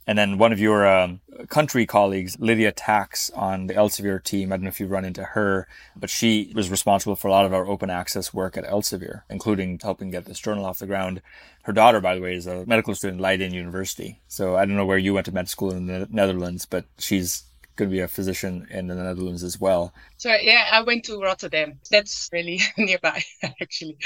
And 0.08 0.16
then 0.16 0.38
one 0.38 0.52
of 0.54 0.58
your 0.58 0.86
um, 0.88 1.20
country 1.50 1.84
colleagues, 1.84 2.38
Lydia 2.40 2.72
Tax 2.72 3.28
on 3.32 3.66
the 3.66 3.74
Elsevier 3.74 4.24
team, 4.24 4.50
I 4.50 4.56
don't 4.56 4.62
know 4.62 4.68
if 4.68 4.80
you've 4.80 4.90
run 4.90 5.04
into 5.04 5.22
her, 5.22 5.68
but 5.94 6.08
she 6.08 6.50
was 6.54 6.70
responsible 6.70 7.14
for 7.14 7.28
a 7.28 7.30
lot 7.30 7.44
of 7.44 7.52
our 7.52 7.66
open 7.66 7.90
access 7.90 8.32
work 8.32 8.56
at 8.56 8.64
Elsevier, 8.64 9.24
including 9.28 9.78
helping 9.78 10.10
get 10.10 10.24
this 10.24 10.40
journal 10.40 10.64
off 10.64 10.78
the 10.78 10.86
ground. 10.86 11.20
Her 11.64 11.74
daughter, 11.74 12.00
by 12.00 12.14
the 12.14 12.22
way, 12.22 12.34
is 12.34 12.46
a 12.46 12.64
medical 12.64 12.94
student 12.94 13.20
at 13.20 13.22
Leiden 13.22 13.52
University. 13.52 14.18
So 14.28 14.56
I 14.56 14.64
don't 14.64 14.76
know 14.76 14.86
where 14.86 14.96
you 14.96 15.12
went 15.12 15.26
to 15.26 15.32
med 15.32 15.50
school 15.50 15.72
in 15.72 15.88
the 15.88 16.08
Netherlands, 16.10 16.64
but 16.64 16.86
she's 16.96 17.42
going 17.76 17.90
to 17.90 17.94
be 17.94 18.00
a 18.00 18.08
physician 18.08 18.66
in 18.70 18.86
the 18.86 18.94
Netherlands 18.94 19.42
as 19.42 19.60
well. 19.60 19.92
So 20.16 20.34
yeah, 20.34 20.68
I 20.72 20.80
went 20.80 21.04
to 21.04 21.20
Rotterdam. 21.20 21.80
That's 21.90 22.30
really 22.32 22.62
nearby, 22.78 23.22
actually. 23.60 23.98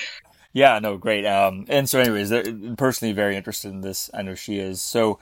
Yeah, 0.53 0.81
no, 0.81 0.99
great. 0.99 1.25
Um, 1.25 1.65
and 1.69 1.89
so, 1.89 2.01
anyways, 2.01 2.77
personally 2.77 3.15
very 3.15 3.37
interested 3.37 3.69
in 3.71 3.81
this. 3.81 4.11
I 4.13 4.23
know 4.23 4.35
she 4.35 4.59
is. 4.59 4.83
So, 4.83 5.19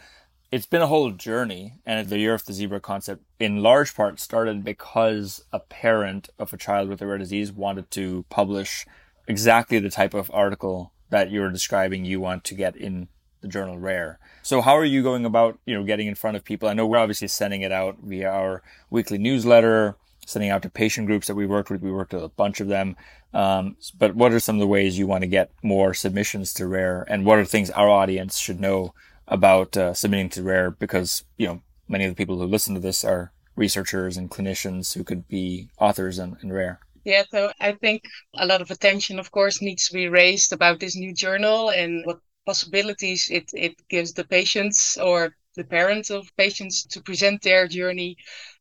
it's 0.51 0.67
been 0.67 0.83
a 0.83 0.87
whole 0.89 1.11
journey, 1.13 1.75
and 1.87 2.09
the 2.09 2.19
Year 2.19 2.35
of 2.35 2.45
the 2.45 2.53
Zebra 2.53 2.81
concept, 2.81 3.23
in 3.39 3.63
large 3.63 3.95
part, 3.95 4.19
started 4.19 4.65
because 4.65 5.45
a 5.53 5.61
parent 5.61 6.29
of 6.39 6.53
a 6.53 6.57
child 6.57 6.89
with 6.89 7.01
a 7.01 7.07
rare 7.07 7.19
disease 7.19 7.53
wanted 7.53 7.91
to 7.93 8.25
publish 8.31 8.85
exactly 9.29 9.79
the 9.79 9.91
type 9.91 10.13
of 10.13 10.31
article 10.35 10.93
that 11.11 11.31
you're 11.31 11.51
describing 11.51 12.05
you 12.05 12.21
want 12.21 12.43
to 12.45 12.55
get 12.55 12.77
in 12.77 13.09
the 13.43 13.49
journal 13.49 13.79
Rare. 13.79 14.19
So 14.43 14.61
how 14.61 14.77
are 14.77 14.85
you 14.85 15.03
going 15.03 15.25
about, 15.25 15.59
you 15.67 15.75
know, 15.75 15.85
getting 15.85 16.07
in 16.07 16.15
front 16.15 16.37
of 16.37 16.45
people? 16.45 16.69
I 16.69 16.75
know 16.75 16.87
we're 16.87 16.99
obviously 16.99 17.29
sending 17.29 17.63
it 17.63 17.73
out 17.73 17.99
via 18.03 18.31
our 18.31 18.63
weekly 18.91 19.19
newsletter, 19.19 19.97
sending 20.27 20.51
out 20.51 20.63
to 20.63 20.71
patient 20.71 21.07
groups 21.07 21.27
that 21.29 21.35
we 21.35 21.47
worked 21.47 21.71
with. 21.71 21.81
We 21.81 21.93
worked 21.93 22.13
with 22.13 22.25
a 22.25 22.29
bunch 22.29 22.61
of 22.61 22.69
them. 22.69 22.97
Um, 23.33 23.77
but 23.99 24.15
what 24.15 24.33
are 24.33 24.41
some 24.41 24.57
of 24.57 24.61
the 24.61 24.67
ways 24.67 24.99
you 24.99 25.07
want 25.07 25.23
to 25.23 25.29
get 25.29 25.53
more 25.63 25.95
submissions 25.95 26.53
to 26.55 26.67
Rare, 26.67 27.07
and 27.09 27.25
what 27.25 27.39
are 27.39 27.45
things 27.45 27.71
our 27.71 27.89
audience 27.89 28.37
should 28.37 28.61
know 28.61 28.93
about 29.31 29.77
uh, 29.77 29.95
submitting 29.95 30.29
to 30.31 30.43
Rare? 30.43 30.71
Because 30.71 31.25
you 31.39 31.47
know 31.47 31.63
many 31.89 32.05
of 32.05 32.11
the 32.11 32.17
people 32.17 32.39
who 32.39 32.45
listen 32.45 32.75
to 32.75 32.81
this 32.81 33.05
are 33.05 33.33
researchers 33.57 34.17
and 34.17 34.31
clinicians 34.31 34.95
who 34.95 35.05
could 35.05 35.27
be 35.29 35.71
authors 35.79 36.19
in, 36.19 36.37
in 36.43 36.53
Rare. 36.53 36.81
Yeah, 37.05 37.25
so 37.31 37.53
I 37.61 37.73
think 37.73 38.05
a 38.37 38.47
lot 38.47 38.61
of 38.61 38.71
attention, 38.71 39.19
of 39.19 39.31
course, 39.31 39.63
needs 39.63 39.89
to 39.89 39.95
be 39.95 40.09
raised 40.09 40.53
about 40.53 40.81
this 40.81 40.97
new 40.97 41.15
journal 41.15 41.71
and 41.71 42.05
what 42.05 42.21
possibilities 42.45 43.31
it, 43.31 43.51
it 43.55 43.75
gives 43.89 44.13
the 44.13 44.25
patients 44.25 44.99
or 44.99 45.35
the 45.57 45.65
parents 45.65 46.11
of 46.11 46.29
patients 46.37 46.85
to 46.87 47.03
present 47.03 47.43
their 47.43 47.67
journey 47.67 48.17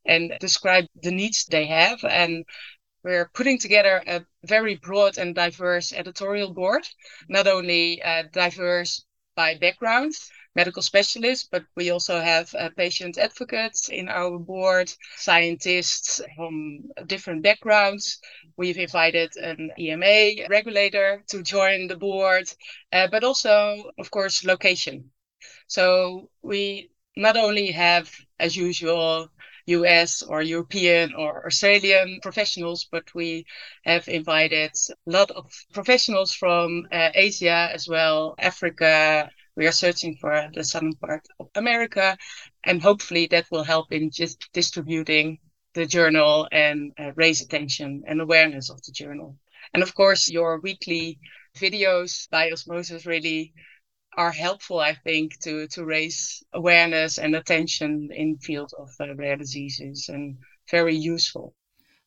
and 0.06 0.32
describe 0.40 0.86
the 1.02 1.10
needs 1.10 1.44
they 1.44 1.66
have. 1.66 2.02
And 2.04 2.44
we're 3.04 3.30
putting 3.34 3.58
together 3.58 4.02
a 4.06 4.24
very 4.44 4.76
broad 4.76 5.18
and 5.18 5.34
diverse 5.34 5.92
editorial 5.92 6.52
board, 6.52 6.86
not 7.28 7.46
only 7.46 8.02
uh, 8.02 8.24
diverse 8.32 9.04
by 9.36 9.56
background, 9.56 10.14
medical 10.54 10.82
specialists, 10.82 11.48
but 11.50 11.64
we 11.76 11.90
also 11.90 12.20
have 12.20 12.54
uh, 12.54 12.70
patient 12.76 13.18
advocates 13.18 13.88
in 13.88 14.08
our 14.08 14.38
board, 14.38 14.92
scientists 15.16 16.20
from 16.36 16.80
different 17.06 17.42
backgrounds. 17.42 18.20
We've 18.56 18.78
invited 18.78 19.36
an 19.36 19.70
EMA 19.78 20.48
regulator 20.48 21.22
to 21.28 21.42
join 21.42 21.86
the 21.86 21.96
board, 21.96 22.52
uh, 22.92 23.08
but 23.10 23.24
also, 23.24 23.90
of 23.98 24.10
course, 24.10 24.44
location. 24.44 25.10
So 25.66 26.30
we 26.42 26.90
not 27.16 27.36
only 27.36 27.70
have, 27.72 28.10
as 28.38 28.56
usual, 28.56 29.28
US 29.66 30.22
or 30.22 30.42
European 30.42 31.14
or 31.14 31.46
Australian 31.46 32.18
professionals, 32.22 32.86
but 32.90 33.14
we 33.14 33.46
have 33.84 34.08
invited 34.08 34.72
a 34.88 35.10
lot 35.10 35.30
of 35.30 35.52
professionals 35.72 36.32
from 36.34 36.88
uh, 36.90 37.10
Asia 37.14 37.70
as 37.72 37.86
well, 37.88 38.34
Africa. 38.38 39.30
We 39.60 39.66
are 39.66 39.72
searching 39.72 40.16
for 40.16 40.48
the 40.54 40.64
southern 40.64 40.94
part 40.94 41.28
of 41.38 41.50
America, 41.54 42.16
and 42.64 42.80
hopefully 42.80 43.26
that 43.26 43.50
will 43.50 43.62
help 43.62 43.92
in 43.92 44.10
just 44.10 44.48
distributing 44.54 45.38
the 45.74 45.84
journal 45.84 46.48
and 46.50 46.92
uh, 46.98 47.12
raise 47.14 47.42
attention 47.42 48.02
and 48.06 48.22
awareness 48.22 48.70
of 48.70 48.82
the 48.84 48.92
journal. 48.92 49.36
And 49.74 49.82
of 49.82 49.94
course, 49.94 50.30
your 50.30 50.60
weekly 50.60 51.18
videos 51.58 52.26
by 52.30 52.50
osmosis 52.50 53.04
really 53.04 53.52
are 54.16 54.32
helpful, 54.32 54.80
I 54.80 54.94
think, 54.94 55.38
to 55.40 55.68
to 55.74 55.84
raise 55.84 56.42
awareness 56.54 57.18
and 57.18 57.36
attention 57.36 58.08
in 58.14 58.38
field 58.38 58.72
of 58.78 58.88
uh, 58.98 59.14
rare 59.14 59.36
diseases 59.36 60.08
and 60.08 60.38
very 60.70 60.96
useful. 60.96 61.54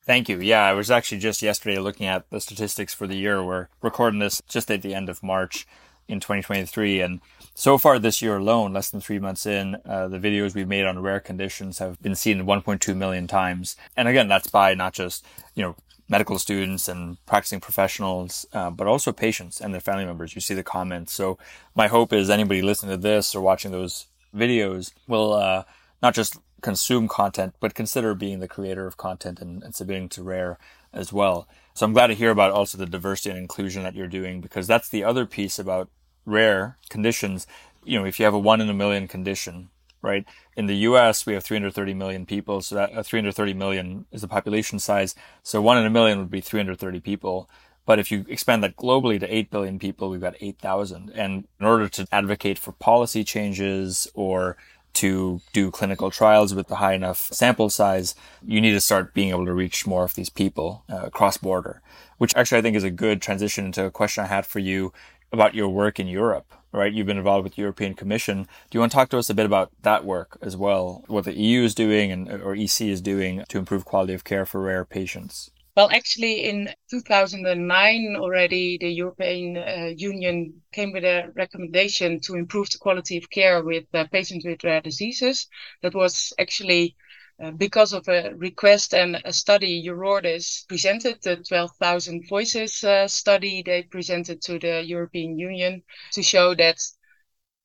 Thank 0.01 0.27
you. 0.27 0.39
Yeah, 0.41 0.63
I 0.63 0.74
was 0.74 0.89
actually 0.89 1.19
just 1.19 1.43
yesterday 1.43 1.77
looking 1.77 2.07
at 2.07 2.31
the 2.31 2.41
statistics 2.41 2.95
for 2.95 3.05
the 3.05 3.15
year. 3.15 3.43
We're 3.43 3.67
recording 3.83 4.22
this 4.22 4.41
just 4.50 4.72
at 4.72 4.81
the 4.81 4.95
end 4.95 5.07
of 5.07 5.22
March 5.22 5.67
in 6.07 6.19
2023, 6.19 7.01
and 7.01 7.22
so 7.55 7.77
far 7.77 8.00
this 8.00 8.22
year 8.22 8.38
alone, 8.38 8.74
less 8.74 8.89
than 8.89 9.01
three 9.01 9.19
months 9.19 9.45
in, 9.45 9.77
uh, 9.86 10.07
the 10.07 10.19
videos 10.19 10.55
we've 10.55 10.67
made 10.67 10.86
on 10.86 11.00
rare 11.00 11.19
conditions 11.19 11.79
have 11.79 12.01
been 12.01 12.15
seen 12.15 12.45
1.2 12.45 12.95
million 12.95 13.27
times. 13.27 13.75
And 13.95 14.07
again, 14.07 14.27
that's 14.27 14.50
by 14.50 14.74
not 14.74 14.93
just 14.93 15.25
you 15.55 15.63
know 15.63 15.75
medical 16.10 16.38
students 16.38 16.88
and 16.88 17.24
practicing 17.25 17.60
professionals, 17.60 18.45
uh, 18.53 18.69
but 18.69 18.88
also 18.88 19.12
patients 19.12 19.62
and 19.62 19.74
their 19.74 19.81
family 19.81 20.05
members. 20.05 20.36
You 20.36 20.41
see 20.41 20.53
the 20.53 20.63
comments. 20.63 21.13
So 21.13 21.38
my 21.75 21.88
hope 21.88 22.12
is 22.12 22.29
anybody 22.29 22.62
listening 22.62 22.91
to 22.91 23.01
this 23.01 23.33
or 23.33 23.41
watching 23.41 23.72
those 23.72 24.07
videos 24.36 24.91
will 25.07 25.33
uh, 25.33 25.63
not 26.01 26.13
just 26.13 26.38
consume 26.62 27.07
content, 27.07 27.55
but 27.60 27.75
consider 27.75 28.15
being 28.15 28.39
the 28.39 28.48
creator 28.48 28.88
of 28.88 28.98
content 28.98 29.39
and, 29.39 29.63
and 29.63 29.75
submitting 29.75 30.10
to 30.10 30.24
Rare 30.24 30.57
as 30.91 31.13
well. 31.13 31.48
So 31.74 31.86
I'm 31.86 31.94
glad 31.94 32.08
to 32.08 32.13
hear 32.13 32.32
about 32.32 32.51
also 32.51 32.77
the 32.77 32.86
diversity 32.86 33.32
and 33.32 33.39
inclusion 33.39 33.84
that 33.84 33.96
you're 33.96 34.08
doing 34.08 34.42
because 34.42 34.68
that's 34.68 34.89
the 34.89 35.03
other 35.03 35.25
piece 35.25 35.58
about 35.58 35.89
rare 36.25 36.77
conditions. 36.89 37.48
You 37.84 38.00
know, 38.00 38.06
if 38.06 38.20
you 38.20 38.25
have 38.25 38.34
a 38.34 38.39
one 38.39 38.62
in 38.62 38.70
a 38.70 38.74
million 38.74 39.08
condition, 39.08 39.70
right? 40.01 40.25
In 40.56 40.68
the 40.68 40.75
US, 40.75 41.25
we 41.25 41.34
have 41.34 41.44
330 41.44 41.94
million 41.96 42.25
people. 42.27 42.62
So 42.62 42.75
that 42.75 42.96
uh, 42.96 43.01
330 43.01 43.53
million 43.53 44.06
is 44.12 44.22
the 44.22 44.27
population 44.27 44.77
size. 44.77 45.15
So 45.42 45.62
one 45.62 45.77
in 45.77 45.86
a 45.86 45.89
million 45.89 46.20
would 46.20 46.30
be 46.30 46.42
330 46.42 47.00
people. 47.00 47.50
But 47.86 48.00
if 48.00 48.12
you 48.12 48.25
expand 48.30 48.63
that 48.63 48.77
globally 48.77 49.20
to 49.20 49.36
8 49.36 49.50
billion 49.50 49.80
people, 49.80 50.10
we've 50.10 50.22
got 50.22 50.36
8,000. 50.39 51.12
And 51.15 51.48
in 51.60 51.65
order 51.65 51.89
to 51.89 52.08
advocate 52.12 52.60
for 52.60 52.72
policy 52.72 53.24
changes 53.24 54.08
or 54.13 54.58
to 54.93 55.41
do 55.51 55.71
clinical 55.71 56.12
trials 56.12 56.53
with 56.53 56.69
a 56.71 56.75
high 56.75 56.93
enough 56.93 57.29
sample 57.31 57.69
size, 57.69 58.15
you 58.45 58.62
need 58.62 58.71
to 58.71 58.81
start 58.81 59.13
being 59.13 59.29
able 59.29 59.45
to 59.45 59.53
reach 59.53 59.88
more 59.88 60.03
of 60.03 60.15
these 60.15 60.29
people 60.29 60.83
uh, 60.89 61.09
cross 61.09 61.38
border, 61.38 61.81
which 62.17 62.35
actually 62.35 62.59
I 62.59 62.62
think 62.62 62.75
is 62.75 62.83
a 62.83 62.91
good 62.91 63.21
transition 63.21 63.65
into 63.65 63.85
a 63.85 63.91
question 63.91 64.23
I 64.23 64.27
had 64.27 64.45
for 64.45 64.59
you 64.59 64.93
about 65.31 65.55
your 65.55 65.69
work 65.69 66.00
in 66.00 66.07
Europe 66.07 66.53
right? 66.73 66.91
You've 66.91 67.07
been 67.07 67.17
involved 67.17 67.43
with 67.43 67.55
the 67.55 67.62
European 67.62 67.93
Commission. 67.93 68.43
Do 68.43 68.75
you 68.75 68.79
want 68.79 68.91
to 68.91 68.95
talk 68.95 69.09
to 69.09 69.17
us 69.17 69.29
a 69.29 69.33
bit 69.33 69.45
about 69.45 69.71
that 69.83 70.03
work 70.03 70.38
as 70.41 70.57
well? 70.57 71.03
What 71.07 71.25
the 71.25 71.38
EU 71.38 71.63
is 71.63 71.75
doing 71.75 72.12
and 72.12 72.29
or 72.29 72.55
EC 72.55 72.81
is 72.81 73.00
doing 73.00 73.43
to 73.47 73.59
improve 73.59 73.85
quality 73.85 74.13
of 74.13 74.23
care 74.23 74.45
for 74.45 74.62
rare 74.62 74.83
patients? 74.83 75.51
Well, 75.75 75.89
actually, 75.92 76.44
in 76.44 76.70
2009 76.92 78.15
already, 78.15 78.77
the 78.77 78.89
European 78.89 79.58
uh, 79.58 79.94
Union 79.98 80.62
came 80.72 80.92
with 80.92 81.03
a 81.03 81.32
recommendation 81.36 82.20
to 82.22 82.36
improve 82.36 82.70
the 82.70 82.77
quality 82.77 83.18
of 83.18 83.30
care 83.32 83.63
with 83.63 83.86
uh, 83.94 84.06
patients 84.12 84.46
with 84.46 84.63
rare 84.63 84.82
diseases. 84.82 85.48
That 85.82 85.96
was 85.96 86.32
actually 86.38 86.96
uh, 87.44 87.50
because 87.51 87.92
of 87.92 88.08
a 88.08 88.36
request 88.36 88.94
and 88.94 89.20
a 89.25 89.34
study, 89.34 89.84
Eurordis 89.84 90.68
presented 90.68 91.20
the 91.24 91.38
12,000 91.38 92.27
Voices 92.30 92.84
uh, 92.84 93.08
study 93.08 93.63
they 93.63 93.82
presented 93.82 94.44
to 94.44 94.60
the 94.60 94.84
European 94.86 95.39
Union 95.39 95.82
to 96.12 96.22
show 96.22 96.53
that 96.53 96.80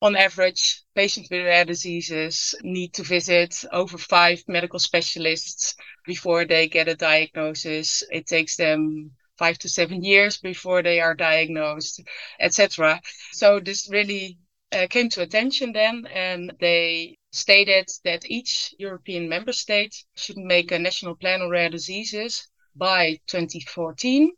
on 0.01 0.15
average, 0.17 0.83
patients 0.95 1.29
with 1.31 1.45
rare 1.45 1.65
diseases 1.65 2.55
need 2.63 2.95
to 2.95 3.03
visit 3.03 3.65
over 3.73 3.99
five 3.99 4.43
medical 4.47 4.79
specialists 4.79 5.75
before 6.07 6.45
they 6.45 6.69
get 6.69 6.89
a 6.89 6.95
diagnosis. 6.95 8.03
It 8.11 8.27
takes 8.27 8.57
them 8.57 9.11
five 9.39 9.59
to 9.59 9.69
seven 9.69 10.05
years 10.05 10.39
before 10.39 10.83
they 10.83 11.01
are 11.01 11.15
diagnosed, 11.15 12.01
etc. 12.41 13.01
So 13.33 13.61
this 13.61 13.89
really 13.91 14.39
uh, 14.73 14.87
came 14.89 15.09
to 15.11 15.23
attention 15.23 15.73
then, 15.73 16.07
and 16.13 16.53
they 16.61 17.19
stated 17.33 17.89
that 18.05 18.31
each 18.31 18.75
European 18.79 19.29
member 19.29 19.53
state 19.53 19.95
should 20.17 20.37
make 20.37 20.71
a 20.71 20.79
national 20.79 21.15
plan 21.17 21.43
on 21.43 21.51
rare 21.51 21.71
diseases 21.71 22.47
by 22.77 23.19
2014 23.27 24.31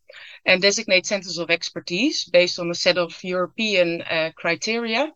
and 0.46 0.62
designate 0.62 1.06
centers 1.06 1.38
of 1.38 1.50
expertise 1.50 2.24
based 2.24 2.58
on 2.58 2.70
a 2.70 2.74
set 2.74 2.96
of 2.96 3.22
European 3.22 4.02
uh, 4.02 4.30
criteria, 4.36 5.12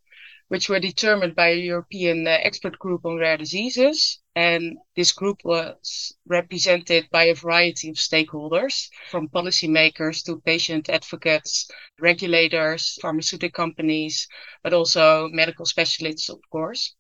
which 0.55 0.69
were 0.69 0.79
determined 0.79 1.35
by 1.35 1.49
a 1.49 1.67
European 1.73 2.29
uh, 2.29 2.39
expert 2.45 2.79
group 2.79 3.05
on 3.05 3.17
rare 3.17 3.37
diseases. 3.37 4.21
And 4.37 4.79
this 4.95 5.11
group 5.11 5.39
was 5.43 6.15
represented 6.29 7.09
by 7.11 7.25
a 7.25 7.35
variety 7.35 7.89
of 7.89 7.97
stakeholders, 7.97 8.89
from 9.11 9.29
policymakers 9.31 10.25
to 10.27 10.41
patient 10.43 10.89
advocates, 10.89 11.69
regulators, 11.99 12.97
pharmaceutical 13.03 13.51
companies, 13.65 14.29
but 14.63 14.73
also 14.73 15.29
medical 15.33 15.67
specialists, 15.67 16.29
of 16.29 16.39
course. 16.51 16.95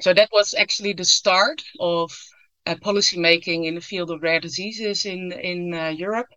So 0.00 0.12
that 0.12 0.30
was 0.32 0.52
actually 0.54 0.94
the 0.94 1.04
start 1.04 1.62
of 1.78 2.10
uh, 2.66 2.74
policy 2.82 3.20
making 3.20 3.66
in 3.66 3.76
the 3.76 3.88
field 3.90 4.10
of 4.10 4.20
rare 4.20 4.40
diseases 4.40 5.06
in 5.06 5.30
in 5.30 5.72
uh, 5.72 5.90
Europe. 5.90 6.30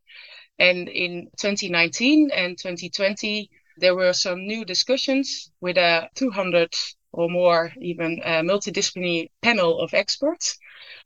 And 0.60 0.88
in 0.88 1.32
2019 1.38 2.30
and 2.32 2.60
2020, 2.60 3.50
there 3.79 3.95
were 3.95 4.13
some 4.13 4.45
new 4.45 4.65
discussions 4.65 5.51
with 5.62 5.77
a 5.77 6.09
200 6.15 6.74
or 7.12 7.29
more, 7.29 7.74
even 7.81 8.21
a 8.24 8.43
multidisciplinary 8.43 9.29
panel 9.41 9.79
of 9.79 9.93
experts, 9.93 10.57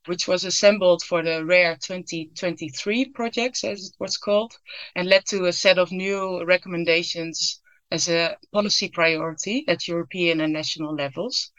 which 0.06 0.28
was 0.28 0.44
assembled 0.44 1.02
for 1.04 1.24
the 1.24 1.46
Rare 1.46 1.78
2030 1.78 3.06
projects, 3.06 3.64
as 3.64 3.88
it 3.88 3.96
was 4.00 4.18
called, 4.18 4.58
and 4.96 5.08
led 5.08 5.26
to 5.28 5.46
a 5.46 5.54
set 5.54 5.78
of 5.78 5.92
new 5.92 6.44
recommendations 6.44 7.62
as 7.92 8.10
a 8.10 8.36
policy 8.52 8.90
priority 8.90 9.64
at 9.68 9.88
European 9.88 10.42
and 10.42 10.52
national 10.52 10.96
levels. 10.96 11.52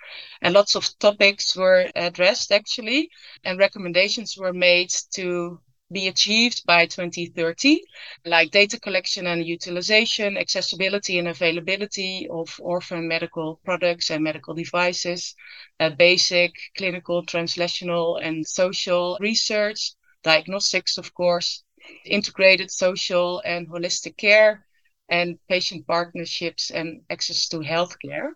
And 0.43 0.53
lots 0.53 0.75
of 0.75 0.99
topics 0.99 1.57
were 1.57 1.91
addressed 1.95 2.51
actually, 2.53 3.09
and 3.45 3.59
recommendations 3.59 4.37
were 4.37 4.53
made 4.53 4.91
to 5.13 5.61
be 5.95 6.09
achieved 6.09 6.67
by 6.67 6.87
2030, 6.87 7.83
like 8.27 8.51
data 8.51 8.79
collection 8.81 9.27
and 9.27 9.47
utilization, 9.47 10.37
accessibility 10.37 11.19
and 11.19 11.29
availability 11.29 12.29
of 12.31 12.61
orphan 12.61 13.09
medical 13.09 13.61
products 13.65 14.11
and 14.11 14.25
medical 14.25 14.55
devices, 14.55 15.35
uh, 15.81 15.91
basic 15.91 16.53
clinical, 16.77 17.25
translational, 17.25 18.21
and 18.23 18.47
social 18.47 19.17
research, 19.21 19.93
diagnostics, 20.25 20.99
of 20.99 21.15
course, 21.15 21.65
integrated 22.05 22.71
social 22.71 23.41
and 23.45 23.69
holistic 23.69 24.17
care, 24.19 24.67
and 25.09 25.39
patient 25.49 25.87
partnerships 25.87 26.71
and 26.71 27.03
access 27.11 27.49
to 27.49 27.59
healthcare. 27.61 28.31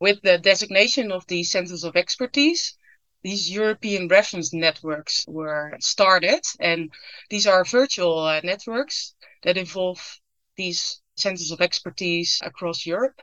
With 0.00 0.22
the 0.22 0.38
designation 0.38 1.12
of 1.12 1.26
the 1.28 1.44
centers 1.44 1.84
of 1.84 1.96
expertise, 1.96 2.76
these 3.26 3.50
European 3.50 4.06
reference 4.06 4.52
networks 4.52 5.24
were 5.26 5.76
started, 5.80 6.42
and 6.60 6.92
these 7.28 7.44
are 7.44 7.64
virtual 7.64 8.20
uh, 8.20 8.40
networks 8.44 9.16
that 9.42 9.56
involve 9.56 10.20
these 10.56 11.02
centers 11.16 11.50
of 11.50 11.60
expertise 11.60 12.40
across 12.44 12.86
Europe. 12.86 13.20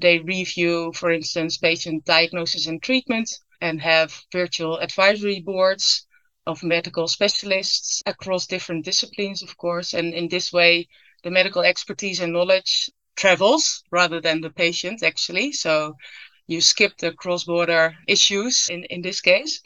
They 0.00 0.20
review, 0.20 0.92
for 0.94 1.10
instance, 1.10 1.58
patient 1.58 2.06
diagnosis 2.06 2.66
and 2.66 2.82
treatment 2.82 3.28
and 3.60 3.78
have 3.82 4.24
virtual 4.32 4.78
advisory 4.78 5.40
boards 5.40 6.06
of 6.46 6.62
medical 6.62 7.06
specialists 7.06 8.02
across 8.06 8.46
different 8.46 8.86
disciplines, 8.86 9.42
of 9.42 9.58
course. 9.58 9.92
And 9.92 10.14
in 10.14 10.28
this 10.28 10.50
way, 10.50 10.88
the 11.24 11.30
medical 11.30 11.60
expertise 11.60 12.20
and 12.20 12.32
knowledge 12.32 12.90
travels 13.16 13.84
rather 13.90 14.18
than 14.18 14.40
the 14.40 14.50
patient, 14.50 15.02
actually. 15.02 15.52
So 15.52 15.96
you 16.48 16.60
skip 16.60 16.98
the 16.98 17.12
cross-border 17.12 17.96
issues 18.08 18.68
in, 18.68 18.84
in 18.84 19.00
this 19.00 19.20
case. 19.20 19.60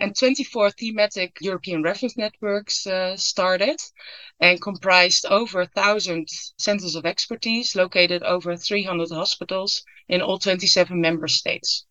And 0.00 0.16
24 0.16 0.70
thematic 0.70 1.36
European 1.40 1.82
reference 1.82 2.16
networks 2.16 2.86
uh, 2.86 3.16
started 3.16 3.76
and 4.40 4.60
comprised 4.60 5.26
over 5.26 5.58
1,000 5.60 6.26
centers 6.58 6.94
of 6.94 7.04
expertise 7.06 7.76
located 7.76 8.22
over 8.22 8.56
300 8.56 9.10
hospitals 9.10 9.84
in 10.08 10.22
all 10.22 10.38
27 10.38 11.00
member 11.00 11.28
states. 11.28 11.84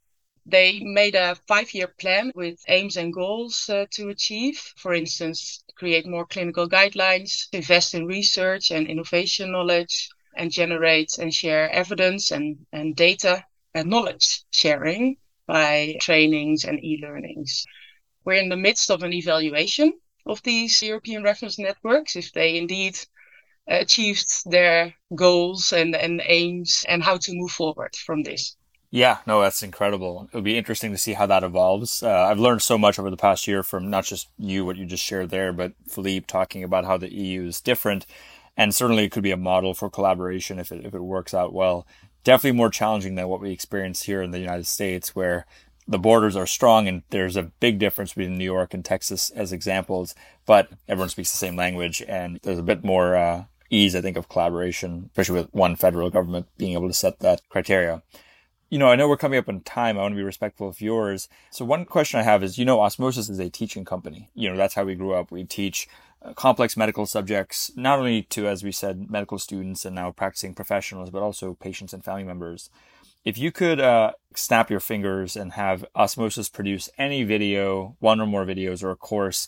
They 0.46 0.80
made 0.80 1.14
a 1.14 1.36
five 1.48 1.72
year 1.74 1.88
plan 1.88 2.32
with 2.34 2.60
aims 2.68 2.98
and 2.98 3.14
goals 3.14 3.70
uh, 3.70 3.86
to 3.92 4.10
achieve. 4.10 4.58
For 4.76 4.94
instance, 4.94 5.64
create 5.76 6.08
more 6.08 6.26
clinical 6.26 6.68
guidelines, 6.68 7.48
invest 7.54 7.94
in 7.94 8.08
research 8.08 8.72
and 8.72 8.88
innovation 8.88 9.52
knowledge, 9.52 10.10
and 10.36 10.52
generate 10.52 11.20
and 11.20 11.34
share 11.34 11.70
evidence 11.70 12.32
and, 12.32 12.66
and 12.72 12.96
data 12.96 13.46
knowledge 13.75 14.44
sharing 14.51 15.18
by 15.48 15.98
trainings 16.00 16.63
and 16.66 16.84
e-learnings. 16.84 17.66
We're 18.24 18.42
in 18.42 18.50
the 18.50 18.58
midst 18.58 18.92
of 18.92 19.04
an 19.04 19.13
evaluation 19.13 19.94
of 20.25 20.42
these 20.44 20.82
European 20.82 21.24
reference 21.24 21.58
networks, 21.58 22.16
if 22.16 22.32
they 22.32 22.58
indeed 22.58 22.98
achieved 23.68 24.50
their 24.50 24.94
goals 25.16 25.74
and, 25.74 25.96
and 25.96 26.22
aims 26.25 26.86
and 26.88 27.04
how 27.04 27.18
to 27.18 27.34
move 27.34 27.51
forward 27.51 27.96
from 27.96 28.24
this. 28.24 28.56
Yeah, 28.94 29.20
no, 29.25 29.42
that's 29.42 29.63
incredible. 29.63 30.28
It'll 30.30 30.42
be 30.42 30.58
interesting 30.58 30.92
to 30.92 30.98
see 30.98 31.13
how 31.13 31.25
that 31.28 31.44
evolves. 31.44 32.04
Uh, 32.04 32.25
I've 32.30 32.40
learned 32.40 32.62
so 32.62 32.78
much 32.78 33.00
over 33.00 33.10
the 33.10 33.18
past 33.18 33.48
year 33.48 33.63
from 33.63 33.90
not 33.90 34.04
just 34.04 34.28
you, 34.38 34.66
what 34.66 34.75
you 34.75 34.86
just 34.86 35.04
shared 35.04 35.30
there, 35.30 35.54
but 35.54 35.74
Philippe 35.88 36.25
talking 36.28 36.63
about 36.63 36.86
how 36.86 36.98
the 36.98 37.13
EU 37.13 37.46
is 37.46 37.62
different. 37.62 38.06
And 38.58 38.75
certainly 38.75 39.06
it 39.06 39.12
could 39.12 39.24
be 39.24 39.32
a 39.32 39.38
model 39.38 39.74
for 39.74 39.90
collaboration 39.90 40.60
if 40.60 40.74
it, 40.74 40.86
if 40.86 40.94
it 40.94 41.00
works 41.00 41.34
out 41.34 41.54
well 41.54 41.88
definitely 42.24 42.58
more 42.58 42.70
challenging 42.70 43.16
than 43.16 43.28
what 43.28 43.42
we 43.42 43.51
experience 43.51 44.04
here 44.04 44.22
in 44.22 44.32
the 44.32 44.40
United 44.40 44.68
States, 44.68 45.16
where 45.16 45.46
the 45.88 46.00
borders 46.00 46.36
are 46.36 46.48
strong 46.48 46.88
and 46.88 47.04
there's 47.10 47.36
a 47.36 47.51
big 47.60 47.80
difference 47.80 48.13
between 48.13 48.38
New 48.38 48.46
York 48.46 48.74
and 48.74 48.86
Texas 48.86 49.30
as 49.32 49.51
examples, 49.51 50.16
but 50.46 50.70
everyone 50.88 51.10
speaks 51.10 51.32
the 51.32 51.38
same 51.38 51.56
language 51.56 52.01
and 52.08 52.40
there's 52.44 52.60
a 52.60 52.63
bit 52.63 52.84
more 52.84 53.16
uh, 53.16 53.44
ease, 53.70 53.96
I 53.96 54.01
think, 54.01 54.18
of 54.18 54.30
collaboration, 54.30 55.10
especially 55.12 55.42
with 55.42 55.54
one 55.54 55.75
federal 55.75 56.10
government 56.10 56.48
being 56.58 56.74
able 56.74 56.88
to 56.88 56.94
set 56.94 57.20
that 57.20 57.42
criteria. 57.50 58.04
You 58.70 58.80
know, 58.80 58.88
I 58.88 58.96
know 58.96 59.10
we're 59.10 59.18
coming 59.18 59.38
up 59.38 59.50
on 59.50 59.62
time. 59.62 59.98
I 59.98 60.01
want 60.01 60.13
to 60.13 60.18
be 60.18 60.24
respectful 60.24 60.70
of 60.70 60.80
yours. 60.80 61.28
So 61.50 61.66
one 61.66 61.84
question 61.84 62.22
I 62.22 62.24
have 62.24 62.42
is, 62.42 62.58
you 62.58 62.63
know, 62.63 62.80
Osmosis 62.80 63.28
is 63.28 63.40
a 63.40 63.50
teaching 63.50 63.84
company. 63.84 64.30
You 64.34 64.50
know, 64.50 64.56
that's 64.56 64.75
how 64.75 64.86
we 64.86 64.96
grew 64.96 65.14
up. 65.14 65.29
We 65.29 65.44
teach 65.44 65.90
complex 66.36 66.77
medical 66.77 67.05
subjects, 67.05 67.72
not 67.75 68.00
only 68.00 68.24
to, 68.24 68.48
as 68.48 68.64
we 68.64 68.72
said, 68.72 69.10
medical 69.10 69.40
students 69.40 69.86
and 69.86 69.96
now 69.96 70.12
practicing 70.12 70.53
professionals, 70.53 71.10
but 71.10 71.22
also 71.22 71.53
patients 71.55 71.94
and 71.94 72.03
family 72.03 72.24
members. 72.24 72.70
If 73.24 73.38
you 73.38 73.51
could 73.51 73.79
uh, 73.79 74.14
snap 74.36 74.70
your 74.70 74.79
fingers 74.79 75.36
and 75.36 75.53
have 75.53 75.86
Osmosis 75.96 76.50
produce 76.50 76.90
any 76.98 77.24
video, 77.24 77.96
one 78.00 78.20
or 78.20 78.25
more 78.25 78.46
videos, 78.46 78.84
or 78.84 78.92
a 78.92 78.96
course 78.96 79.48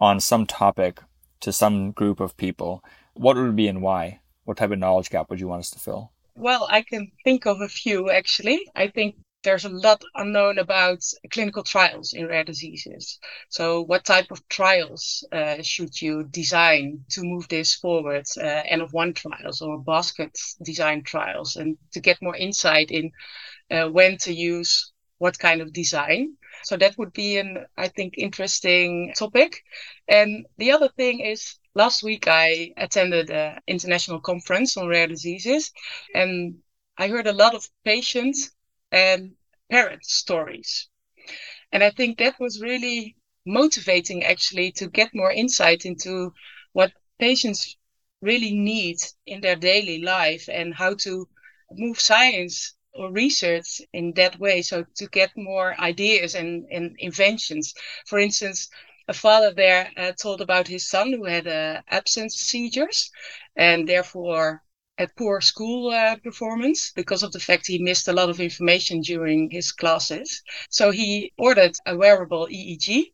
on 0.00 0.20
some 0.20 0.46
topic 0.46 1.00
to 1.40 1.52
some 1.52 1.92
group 1.92 2.20
of 2.20 2.36
people, 2.36 2.84
what 3.14 3.36
would 3.36 3.48
it 3.48 3.56
be 3.56 3.68
and 3.68 3.80
why? 3.80 4.20
What 4.44 4.58
type 4.58 4.72
of 4.72 4.78
knowledge 4.78 5.10
gap 5.10 5.30
would 5.30 5.40
you 5.40 5.48
want 5.48 5.60
us 5.60 5.70
to 5.70 5.78
fill? 5.78 6.10
Well, 6.36 6.66
I 6.70 6.82
can 6.82 7.12
think 7.22 7.46
of 7.46 7.60
a 7.60 7.68
few 7.68 8.10
actually. 8.10 8.60
I 8.74 8.88
think 8.88 9.16
there's 9.44 9.64
a 9.66 9.68
lot 9.68 10.02
unknown 10.14 10.58
about 10.58 11.04
clinical 11.30 11.62
trials 11.62 12.14
in 12.14 12.26
rare 12.26 12.44
diseases. 12.44 13.18
So, 13.50 13.82
what 13.82 14.04
type 14.04 14.30
of 14.30 14.46
trials 14.48 15.24
uh, 15.30 15.62
should 15.62 16.00
you 16.00 16.24
design 16.24 17.04
to 17.10 17.22
move 17.22 17.46
this 17.48 17.74
forward? 17.74 18.26
Uh, 18.36 18.62
N 18.66 18.80
of 18.80 18.92
one 18.92 19.12
trials 19.12 19.60
or 19.60 19.78
basket 19.78 20.36
design 20.62 21.02
trials, 21.04 21.56
and 21.56 21.76
to 21.92 22.00
get 22.00 22.22
more 22.22 22.34
insight 22.34 22.90
in 22.90 23.12
uh, 23.70 23.88
when 23.88 24.16
to 24.18 24.32
use 24.32 24.92
what 25.18 25.38
kind 25.38 25.60
of 25.60 25.72
design. 25.72 26.36
So 26.64 26.76
that 26.78 26.96
would 26.98 27.12
be 27.12 27.36
an, 27.36 27.66
I 27.76 27.88
think, 27.88 28.14
interesting 28.16 29.12
topic. 29.16 29.62
And 30.08 30.46
the 30.56 30.72
other 30.72 30.88
thing 30.88 31.20
is, 31.20 31.56
last 31.74 32.02
week 32.02 32.26
I 32.26 32.72
attended 32.76 33.30
an 33.30 33.60
international 33.66 34.20
conference 34.20 34.76
on 34.76 34.88
rare 34.88 35.06
diseases, 35.06 35.72
and 36.14 36.56
I 36.96 37.08
heard 37.08 37.26
a 37.26 37.32
lot 37.32 37.54
of 37.54 37.68
patients 37.84 38.50
and 38.94 39.36
parent 39.70 40.04
stories. 40.06 40.88
And 41.72 41.84
I 41.84 41.90
think 41.90 42.18
that 42.18 42.40
was 42.40 42.62
really 42.62 43.16
motivating 43.46 44.24
actually 44.24 44.72
to 44.72 44.88
get 44.88 45.14
more 45.14 45.32
insight 45.32 45.84
into 45.86 46.34
what 46.72 46.92
patients 47.18 47.76
really 48.22 48.52
need 48.54 48.98
in 49.26 49.40
their 49.42 49.56
daily 49.56 49.98
life 50.02 50.48
and 50.50 50.74
how 50.74 50.94
to 50.94 51.28
move 51.72 52.00
science 52.00 52.74
or 52.94 53.12
research 53.12 53.82
in 53.92 54.14
that 54.14 54.38
way. 54.40 54.62
So 54.62 54.84
to 54.96 55.06
get 55.08 55.36
more 55.36 55.80
ideas 55.80 56.34
and, 56.34 56.66
and 56.72 56.96
inventions. 56.98 57.74
For 58.06 58.18
instance, 58.20 58.70
a 59.08 59.14
father 59.14 59.52
there 59.52 59.92
uh, 59.96 60.12
told 60.12 60.40
about 60.42 60.68
his 60.68 60.88
son 60.88 61.12
who 61.12 61.26
had 61.26 61.46
uh, 61.48 61.82
absence 61.90 62.36
seizures 62.36 63.10
and 63.56 63.88
therefore 63.88 64.63
at 64.98 65.16
poor 65.16 65.40
school 65.40 65.90
uh, 65.90 66.16
performance 66.16 66.92
because 66.92 67.22
of 67.22 67.32
the 67.32 67.40
fact 67.40 67.66
he 67.66 67.78
missed 67.78 68.08
a 68.08 68.12
lot 68.12 68.30
of 68.30 68.40
information 68.40 69.00
during 69.00 69.50
his 69.50 69.72
classes. 69.72 70.42
So 70.70 70.90
he 70.90 71.32
ordered 71.36 71.76
a 71.86 71.96
wearable 71.96 72.46
EEG 72.48 73.12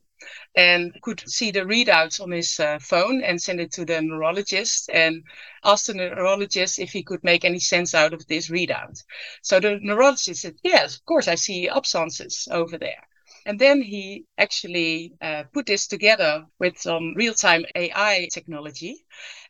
and 0.54 0.92
could 1.02 1.22
see 1.26 1.50
the 1.50 1.60
readouts 1.60 2.20
on 2.20 2.30
his 2.30 2.60
uh, 2.60 2.78
phone 2.80 3.22
and 3.22 3.40
send 3.40 3.60
it 3.60 3.72
to 3.72 3.84
the 3.84 4.02
neurologist 4.02 4.90
and 4.92 5.22
asked 5.64 5.86
the 5.86 5.94
neurologist 5.94 6.78
if 6.78 6.92
he 6.92 7.02
could 7.02 7.24
make 7.24 7.44
any 7.44 7.60
sense 7.60 7.94
out 7.94 8.12
of 8.12 8.26
this 8.26 8.50
readout. 8.50 9.02
So 9.42 9.60
the 9.60 9.78
neurologist 9.80 10.42
said, 10.42 10.56
Yes, 10.62 10.96
of 10.96 11.04
course, 11.06 11.28
I 11.28 11.36
see 11.36 11.68
absences 11.68 12.48
over 12.50 12.76
there. 12.76 13.06
And 13.46 13.58
then 13.58 13.80
he 13.80 14.26
actually 14.36 15.14
uh, 15.22 15.44
put 15.52 15.66
this 15.66 15.86
together 15.86 16.44
with 16.58 16.78
some 16.78 17.14
real 17.16 17.32
time 17.32 17.64
AI 17.74 18.28
technology. 18.30 19.06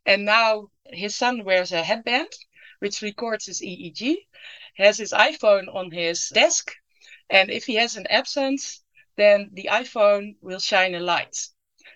And 0.07 0.25
now 0.25 0.69
his 0.93 1.17
son 1.17 1.45
wears 1.45 1.73
a 1.73 1.83
headband 1.83 2.29
which 2.81 3.03
records 3.03 3.47
his 3.47 3.61
EEG, 3.61 4.17
has 4.77 4.99
his 4.99 5.13
iPhone 5.13 5.73
on 5.75 5.91
his 5.91 6.29
desk, 6.31 6.75
and 7.29 7.51
if 7.51 7.67
he 7.67 7.75
has 7.75 7.97
an 7.97 8.07
absence, 8.09 8.83
then 9.17 9.51
the 9.53 9.69
iPhone 9.71 10.37
will 10.41 10.61
shine 10.61 10.95
a 10.95 11.01
light. 11.01 11.37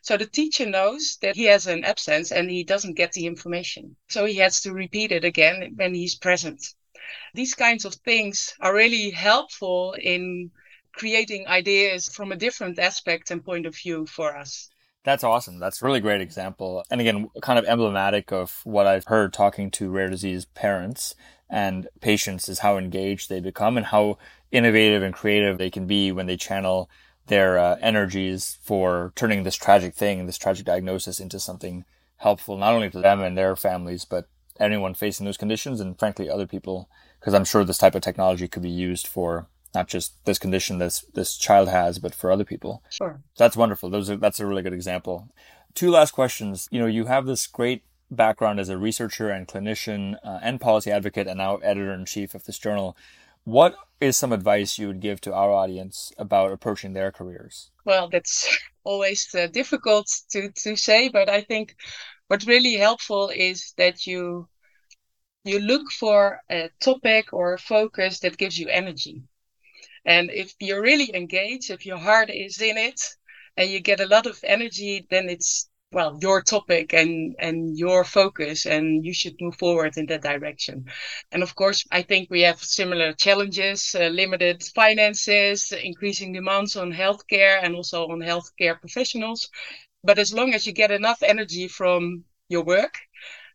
So 0.03 0.19
the 0.19 0.27
teacher 0.27 0.67
knows 0.67 1.17
that 1.23 1.35
he 1.35 1.45
has 1.45 1.67
an 1.67 1.85
absence 1.85 2.31
and 2.31 2.51
he 2.51 2.63
doesn't 2.63 2.95
get 2.95 3.13
the 3.13 3.27
information. 3.27 3.97
So 4.09 4.27
he 4.27 4.37
has 4.37 4.61
to 4.61 4.73
repeat 4.73 5.13
it 5.13 5.25
again 5.25 5.73
when 5.77 5.95
he's 5.95 6.15
present. 6.15 6.63
These 7.33 7.55
kinds 7.55 7.87
of 7.87 7.95
things 7.95 8.55
are 8.61 8.75
really 8.75 9.11
helpful 9.11 9.95
in 9.95 10.51
creating 10.93 11.47
ideas 11.47 12.09
from 12.09 12.33
a 12.33 12.37
different 12.37 12.79
aspect 12.79 13.31
and 13.31 13.45
point 13.45 13.67
of 13.67 13.77
view 13.77 14.07
for 14.07 14.37
us. 14.37 14.69
That's 15.05 15.23
awesome. 15.23 15.59
That's 15.59 15.83
a 15.83 15.85
really 15.85 16.01
great 16.01 16.23
example. 16.23 16.83
And 16.91 17.01
again, 17.01 17.29
kind 17.43 17.59
of 17.59 17.67
emblematic 17.67 18.33
of 18.33 18.61
what 18.65 18.87
I've 18.87 19.05
heard 19.05 19.35
talking 19.35 19.71
to 19.73 19.91
rare 19.91 20.09
disease 20.09 20.47
parents 20.47 21.15
and 21.51 21.89
patients 22.01 22.49
is 22.49 22.61
how 22.61 22.79
engaged 22.79 23.29
they 23.29 23.41
become 23.41 23.77
and 23.77 23.87
how 23.87 24.17
innovative 24.51 25.03
and 25.03 25.15
creative 25.15 25.59
they 25.59 25.71
can 25.71 25.87
be 25.87 26.11
when 26.11 26.27
they 26.27 26.39
channel 26.39 26.89
their 27.27 27.59
uh, 27.59 27.77
energies 27.83 28.59
for 28.63 29.13
turning 29.15 29.43
this 29.43 29.57
tragic 29.57 29.95
thing, 29.95 30.25
this 30.25 30.39
tragic 30.39 30.65
diagnosis 30.65 31.21
into 31.21 31.39
something 31.39 31.85
helpful, 32.19 32.57
not 32.57 32.73
only 32.73 32.89
to 32.89 33.01
them 33.01 33.21
and 33.21 33.37
their 33.37 33.55
families, 33.57 34.07
but 34.07 34.27
anyone 34.59 34.95
facing 34.95 35.27
those 35.27 35.37
conditions 35.37 35.81
and 35.81 35.99
frankly 35.99 36.31
other 36.31 36.47
people, 36.47 36.89
because 37.21 37.35
I'm 37.35 37.45
sure 37.45 37.63
this 37.63 37.79
type 37.79 37.95
of 37.95 38.03
technology 38.03 38.49
could 38.49 38.63
be 38.63 38.71
used 38.71 39.07
for 39.07 39.49
not 39.75 39.89
just 39.89 40.25
this 40.25 40.39
condition 40.39 40.79
this 40.79 41.05
this 41.15 41.37
child 41.37 41.69
has, 41.69 41.99
but 41.99 42.15
for 42.15 42.31
other 42.31 42.45
people. 42.45 42.83
Sure. 42.91 43.21
That's 43.37 43.57
wonderful. 43.57 43.91
Those 43.91 44.11
are 44.11 44.17
that's 44.17 44.41
a 44.41 44.47
really 44.47 44.63
good 44.63 44.73
example. 44.73 45.29
Two 45.75 45.91
last 45.91 46.13
questions. 46.13 46.69
You 46.71 46.81
know, 46.81 46.87
you 46.87 47.07
have 47.07 47.27
this 47.27 47.47
great 47.47 47.83
background 48.11 48.61
as 48.61 48.69
a 48.69 48.79
researcher 48.79 49.31
and 49.31 49.49
clinician 49.49 50.17
uh, 50.25 50.39
and 50.43 50.61
policy 50.61 50.91
advocate, 50.91 51.27
and 51.27 51.39
now 51.39 51.57
editor 51.57 51.93
in 51.93 52.05
chief 52.05 52.35
of 52.35 52.45
this 52.45 52.59
journal. 52.59 52.97
What 53.45 53.77
is 54.01 54.17
some 54.17 54.33
advice 54.33 54.79
you 54.79 54.87
would 54.87 55.01
give 55.01 55.21
to 55.23 55.35
our 55.35 55.51
audience 55.51 56.13
about 56.17 56.53
approaching 56.53 56.93
their 56.93 57.13
careers? 57.13 57.71
Well, 57.85 58.09
that's 58.09 58.59
always 58.85 59.35
uh, 59.35 59.49
difficult 59.49 60.11
to, 60.31 60.51
to 60.51 60.77
say, 60.77 61.09
but 61.09 61.29
I 61.29 61.43
think 61.43 61.77
what's 62.29 62.47
really 62.47 62.75
helpful 62.75 63.31
is 63.35 63.75
that 63.77 64.07
you 64.07 64.49
you 65.45 65.59
look 65.59 65.91
for 65.91 66.41
a 66.51 66.71
topic 66.81 67.35
or 67.35 67.53
a 67.53 67.59
focus 67.59 68.21
that 68.21 68.39
gives 68.39 68.59
you 68.59 68.69
energy. 68.69 69.23
And 70.05 70.31
if 70.31 70.55
you're 70.61 70.83
really 70.83 71.15
engaged, 71.15 71.71
if 71.71 71.87
your 71.87 71.99
heart 71.99 72.31
is 72.31 72.61
in 72.61 72.77
it 72.79 73.01
and 73.57 73.71
you 73.71 73.81
get 73.81 74.01
a 74.01 74.07
lot 74.07 74.27
of 74.27 74.39
energy, 74.45 75.07
then 75.11 75.29
it's 75.29 75.69
well 75.93 76.19
your 76.21 76.43
topic 76.43 76.93
and 76.93 77.35
and 77.39 77.79
your 77.79 78.05
focus 78.05 78.67
and 78.67 79.05
you 79.05 79.13
should 79.15 79.37
move 79.41 79.57
forward 79.57 79.97
in 79.97 80.07
that 80.07 80.23
direction. 80.23 80.87
And 81.33 81.43
of 81.43 81.55
course 81.55 81.85
i 81.93 82.03
think 82.03 82.31
we 82.31 82.43
have 82.43 82.63
similar 82.63 83.13
challenges 83.13 83.95
uh, 83.99 84.09
limited 84.09 84.63
finances 84.75 85.73
increasing 85.73 86.33
demands 86.33 86.77
on 86.77 86.93
healthcare 86.93 87.61
and 87.63 87.75
also 87.77 88.09
on 88.09 88.21
healthcare 88.21 88.79
professionals. 88.81 89.49
But 90.05 90.19
as 90.19 90.33
long 90.35 90.55
as 90.55 90.67
you 90.67 90.73
get 90.73 90.91
enough 90.93 91.23
energy 91.23 91.69
from 91.69 92.25
your 92.49 92.65
work 92.65 92.95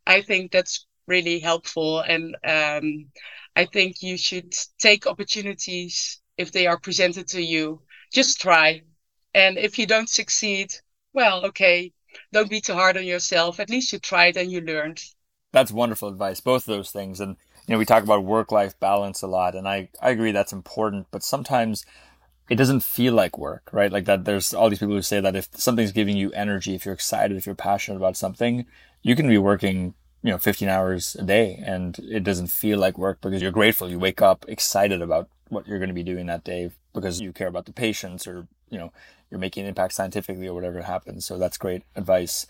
i 0.06 0.20
think 0.22 0.52
that's 0.52 0.86
really 1.06 1.38
helpful. 1.40 2.00
And 2.00 2.36
um, 2.44 3.10
i 3.56 3.64
think 3.66 4.02
you 4.02 4.16
should 4.18 4.52
take 4.78 5.06
opportunities 5.06 6.19
if 6.42 6.52
they 6.52 6.66
are 6.66 6.78
presented 6.86 7.26
to 7.28 7.42
you 7.42 7.80
just 8.12 8.40
try 8.40 8.82
and 9.34 9.58
if 9.58 9.78
you 9.78 9.86
don't 9.86 10.08
succeed 10.08 10.68
well 11.12 11.44
okay 11.46 11.92
don't 12.32 12.50
be 12.50 12.60
too 12.60 12.74
hard 12.74 12.96
on 12.96 13.04
yourself. 13.04 13.60
At 13.60 13.70
least 13.70 13.92
you 13.92 13.98
tried 13.98 14.36
and 14.36 14.50
you 14.50 14.60
learned. 14.60 15.02
That's 15.52 15.72
wonderful 15.72 16.08
advice. 16.08 16.40
Both 16.40 16.68
of 16.68 16.76
those 16.76 16.90
things. 16.90 17.20
And, 17.20 17.36
you 17.66 17.74
know, 17.74 17.78
we 17.78 17.84
talk 17.84 18.04
about 18.04 18.24
work 18.24 18.52
life 18.52 18.78
balance 18.78 19.22
a 19.22 19.26
lot. 19.26 19.54
And 19.54 19.66
I, 19.66 19.88
I 20.00 20.10
agree 20.10 20.32
that's 20.32 20.52
important. 20.52 21.08
But 21.10 21.22
sometimes 21.22 21.84
it 22.48 22.56
doesn't 22.56 22.82
feel 22.82 23.14
like 23.14 23.38
work, 23.38 23.68
right? 23.72 23.92
Like 23.92 24.04
that 24.04 24.24
there's 24.24 24.54
all 24.54 24.70
these 24.70 24.78
people 24.78 24.94
who 24.94 25.02
say 25.02 25.20
that 25.20 25.36
if 25.36 25.48
something's 25.54 25.92
giving 25.92 26.16
you 26.16 26.30
energy, 26.32 26.74
if 26.74 26.84
you're 26.84 26.94
excited, 26.94 27.36
if 27.36 27.46
you're 27.46 27.54
passionate 27.54 27.96
about 27.96 28.16
something, 28.16 28.66
you 29.02 29.16
can 29.16 29.28
be 29.28 29.38
working, 29.38 29.94
you 30.22 30.30
know, 30.30 30.38
15 30.38 30.68
hours 30.68 31.16
a 31.18 31.22
day 31.22 31.62
and 31.64 31.98
it 31.98 32.24
doesn't 32.24 32.48
feel 32.48 32.78
like 32.78 32.98
work 32.98 33.20
because 33.20 33.40
you're 33.40 33.50
grateful. 33.50 33.88
You 33.88 33.98
wake 33.98 34.20
up 34.20 34.44
excited 34.48 35.00
about 35.00 35.28
what 35.48 35.66
you're 35.66 35.78
going 35.78 35.88
to 35.88 35.94
be 35.94 36.02
doing 36.02 36.26
that 36.26 36.44
day 36.44 36.70
because 36.92 37.20
you 37.20 37.32
care 37.32 37.48
about 37.48 37.66
the 37.66 37.72
patients 37.72 38.26
or, 38.26 38.46
you 38.68 38.78
know, 38.78 38.92
you're 39.30 39.40
making 39.40 39.62
an 39.62 39.68
impact 39.68 39.94
scientifically 39.94 40.46
or 40.46 40.54
whatever 40.54 40.82
happens. 40.82 41.24
So 41.24 41.38
that's 41.38 41.56
great 41.56 41.82
advice. 41.96 42.46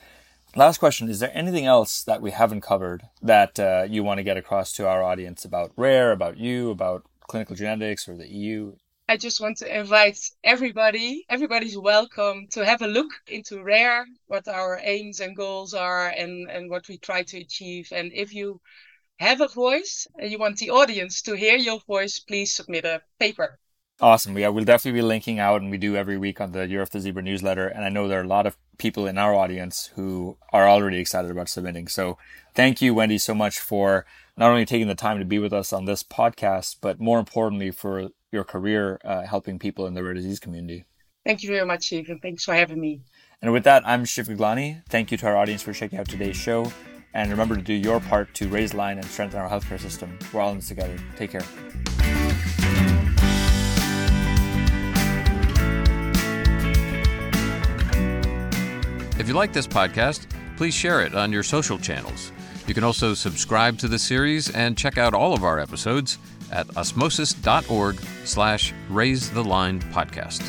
Last 0.56 0.78
question 0.78 1.08
Is 1.08 1.20
there 1.20 1.30
anything 1.32 1.66
else 1.66 2.02
that 2.02 2.20
we 2.20 2.32
haven't 2.32 2.62
covered 2.62 3.04
that 3.22 3.60
uh, 3.60 3.86
you 3.88 4.02
want 4.02 4.18
to 4.18 4.24
get 4.24 4.36
across 4.36 4.72
to 4.72 4.88
our 4.88 5.02
audience 5.02 5.44
about 5.44 5.72
RARE, 5.76 6.10
about 6.10 6.38
you, 6.38 6.70
about 6.70 7.04
clinical 7.28 7.54
genetics 7.54 8.08
or 8.08 8.16
the 8.16 8.28
EU? 8.28 8.74
I 9.10 9.16
just 9.16 9.40
want 9.40 9.56
to 9.56 9.80
invite 9.80 10.20
everybody, 10.44 11.26
everybody's 11.28 11.76
welcome 11.76 12.46
to 12.52 12.64
have 12.64 12.80
a 12.80 12.86
look 12.86 13.10
into 13.26 13.60
RARE, 13.60 14.06
what 14.28 14.46
our 14.46 14.78
aims 14.80 15.18
and 15.18 15.34
goals 15.34 15.74
are, 15.74 16.06
and, 16.10 16.48
and 16.48 16.70
what 16.70 16.86
we 16.86 16.96
try 16.96 17.24
to 17.24 17.38
achieve. 17.38 17.88
And 17.90 18.12
if 18.14 18.32
you 18.32 18.60
have 19.18 19.40
a 19.40 19.48
voice 19.48 20.06
and 20.16 20.30
you 20.30 20.38
want 20.38 20.58
the 20.58 20.70
audience 20.70 21.22
to 21.22 21.36
hear 21.36 21.56
your 21.56 21.80
voice, 21.88 22.20
please 22.20 22.54
submit 22.54 22.84
a 22.84 23.02
paper. 23.18 23.58
Awesome. 24.00 24.38
Yeah, 24.38 24.46
we'll 24.46 24.64
definitely 24.64 25.00
be 25.00 25.04
linking 25.04 25.40
out, 25.40 25.60
and 25.60 25.72
we 25.72 25.76
do 25.76 25.96
every 25.96 26.16
week 26.16 26.40
on 26.40 26.52
the 26.52 26.68
Year 26.68 26.80
of 26.80 26.90
the 26.90 27.00
Zebra 27.00 27.24
newsletter. 27.24 27.66
And 27.66 27.84
I 27.84 27.88
know 27.88 28.06
there 28.06 28.20
are 28.20 28.24
a 28.24 28.28
lot 28.28 28.46
of 28.46 28.56
people 28.78 29.08
in 29.08 29.18
our 29.18 29.34
audience 29.34 29.90
who 29.96 30.36
are 30.52 30.68
already 30.68 31.00
excited 31.00 31.32
about 31.32 31.48
submitting. 31.48 31.88
So 31.88 32.16
thank 32.54 32.80
you, 32.80 32.94
Wendy, 32.94 33.18
so 33.18 33.34
much 33.34 33.58
for 33.58 34.06
not 34.36 34.50
only 34.50 34.64
taking 34.64 34.86
the 34.86 34.94
time 34.94 35.18
to 35.18 35.24
be 35.24 35.40
with 35.40 35.52
us 35.52 35.72
on 35.72 35.84
this 35.84 36.04
podcast, 36.04 36.76
but 36.80 37.00
more 37.00 37.18
importantly, 37.18 37.72
for 37.72 38.10
your 38.32 38.44
career 38.44 39.00
uh, 39.04 39.22
helping 39.22 39.58
people 39.58 39.86
in 39.86 39.94
the 39.94 40.02
rare 40.02 40.14
disease 40.14 40.38
community. 40.38 40.84
Thank 41.24 41.42
you 41.42 41.50
very 41.50 41.66
much, 41.66 41.84
Steve, 41.84 42.08
and 42.08 42.22
thanks 42.22 42.44
for 42.44 42.54
having 42.54 42.80
me. 42.80 43.02
And 43.42 43.52
with 43.52 43.64
that, 43.64 43.82
I'm 43.86 44.04
Shiv 44.04 44.28
Gaglani. 44.28 44.82
Thank 44.88 45.10
you 45.10 45.18
to 45.18 45.26
our 45.26 45.36
audience 45.36 45.62
for 45.62 45.72
checking 45.72 45.98
out 45.98 46.08
today's 46.08 46.36
show. 46.36 46.72
And 47.12 47.30
remember 47.30 47.56
to 47.56 47.62
do 47.62 47.74
your 47.74 48.00
part 48.00 48.32
to 48.34 48.48
raise 48.48 48.72
line 48.72 48.96
and 48.98 49.06
strengthen 49.06 49.40
our 49.40 49.48
healthcare 49.48 49.80
system. 49.80 50.16
We're 50.32 50.40
all 50.40 50.50
in 50.50 50.56
this 50.56 50.68
together. 50.68 50.96
Take 51.16 51.32
care. 51.32 51.42
If 59.18 59.28
you 59.28 59.34
like 59.34 59.52
this 59.52 59.66
podcast, 59.66 60.26
please 60.56 60.72
share 60.72 61.02
it 61.02 61.14
on 61.14 61.32
your 61.32 61.42
social 61.42 61.78
channels. 61.78 62.32
You 62.66 62.74
can 62.74 62.84
also 62.84 63.14
subscribe 63.14 63.78
to 63.78 63.88
the 63.88 63.98
series 63.98 64.48
and 64.48 64.78
check 64.78 64.96
out 64.96 65.12
all 65.12 65.34
of 65.34 65.42
our 65.42 65.58
episodes 65.58 66.18
at 66.50 66.76
osmosis.org 66.76 68.00
slash 68.24 68.72
raise 68.88 69.30
the 69.30 69.44
line 69.44 69.80
podcast. 69.80 70.40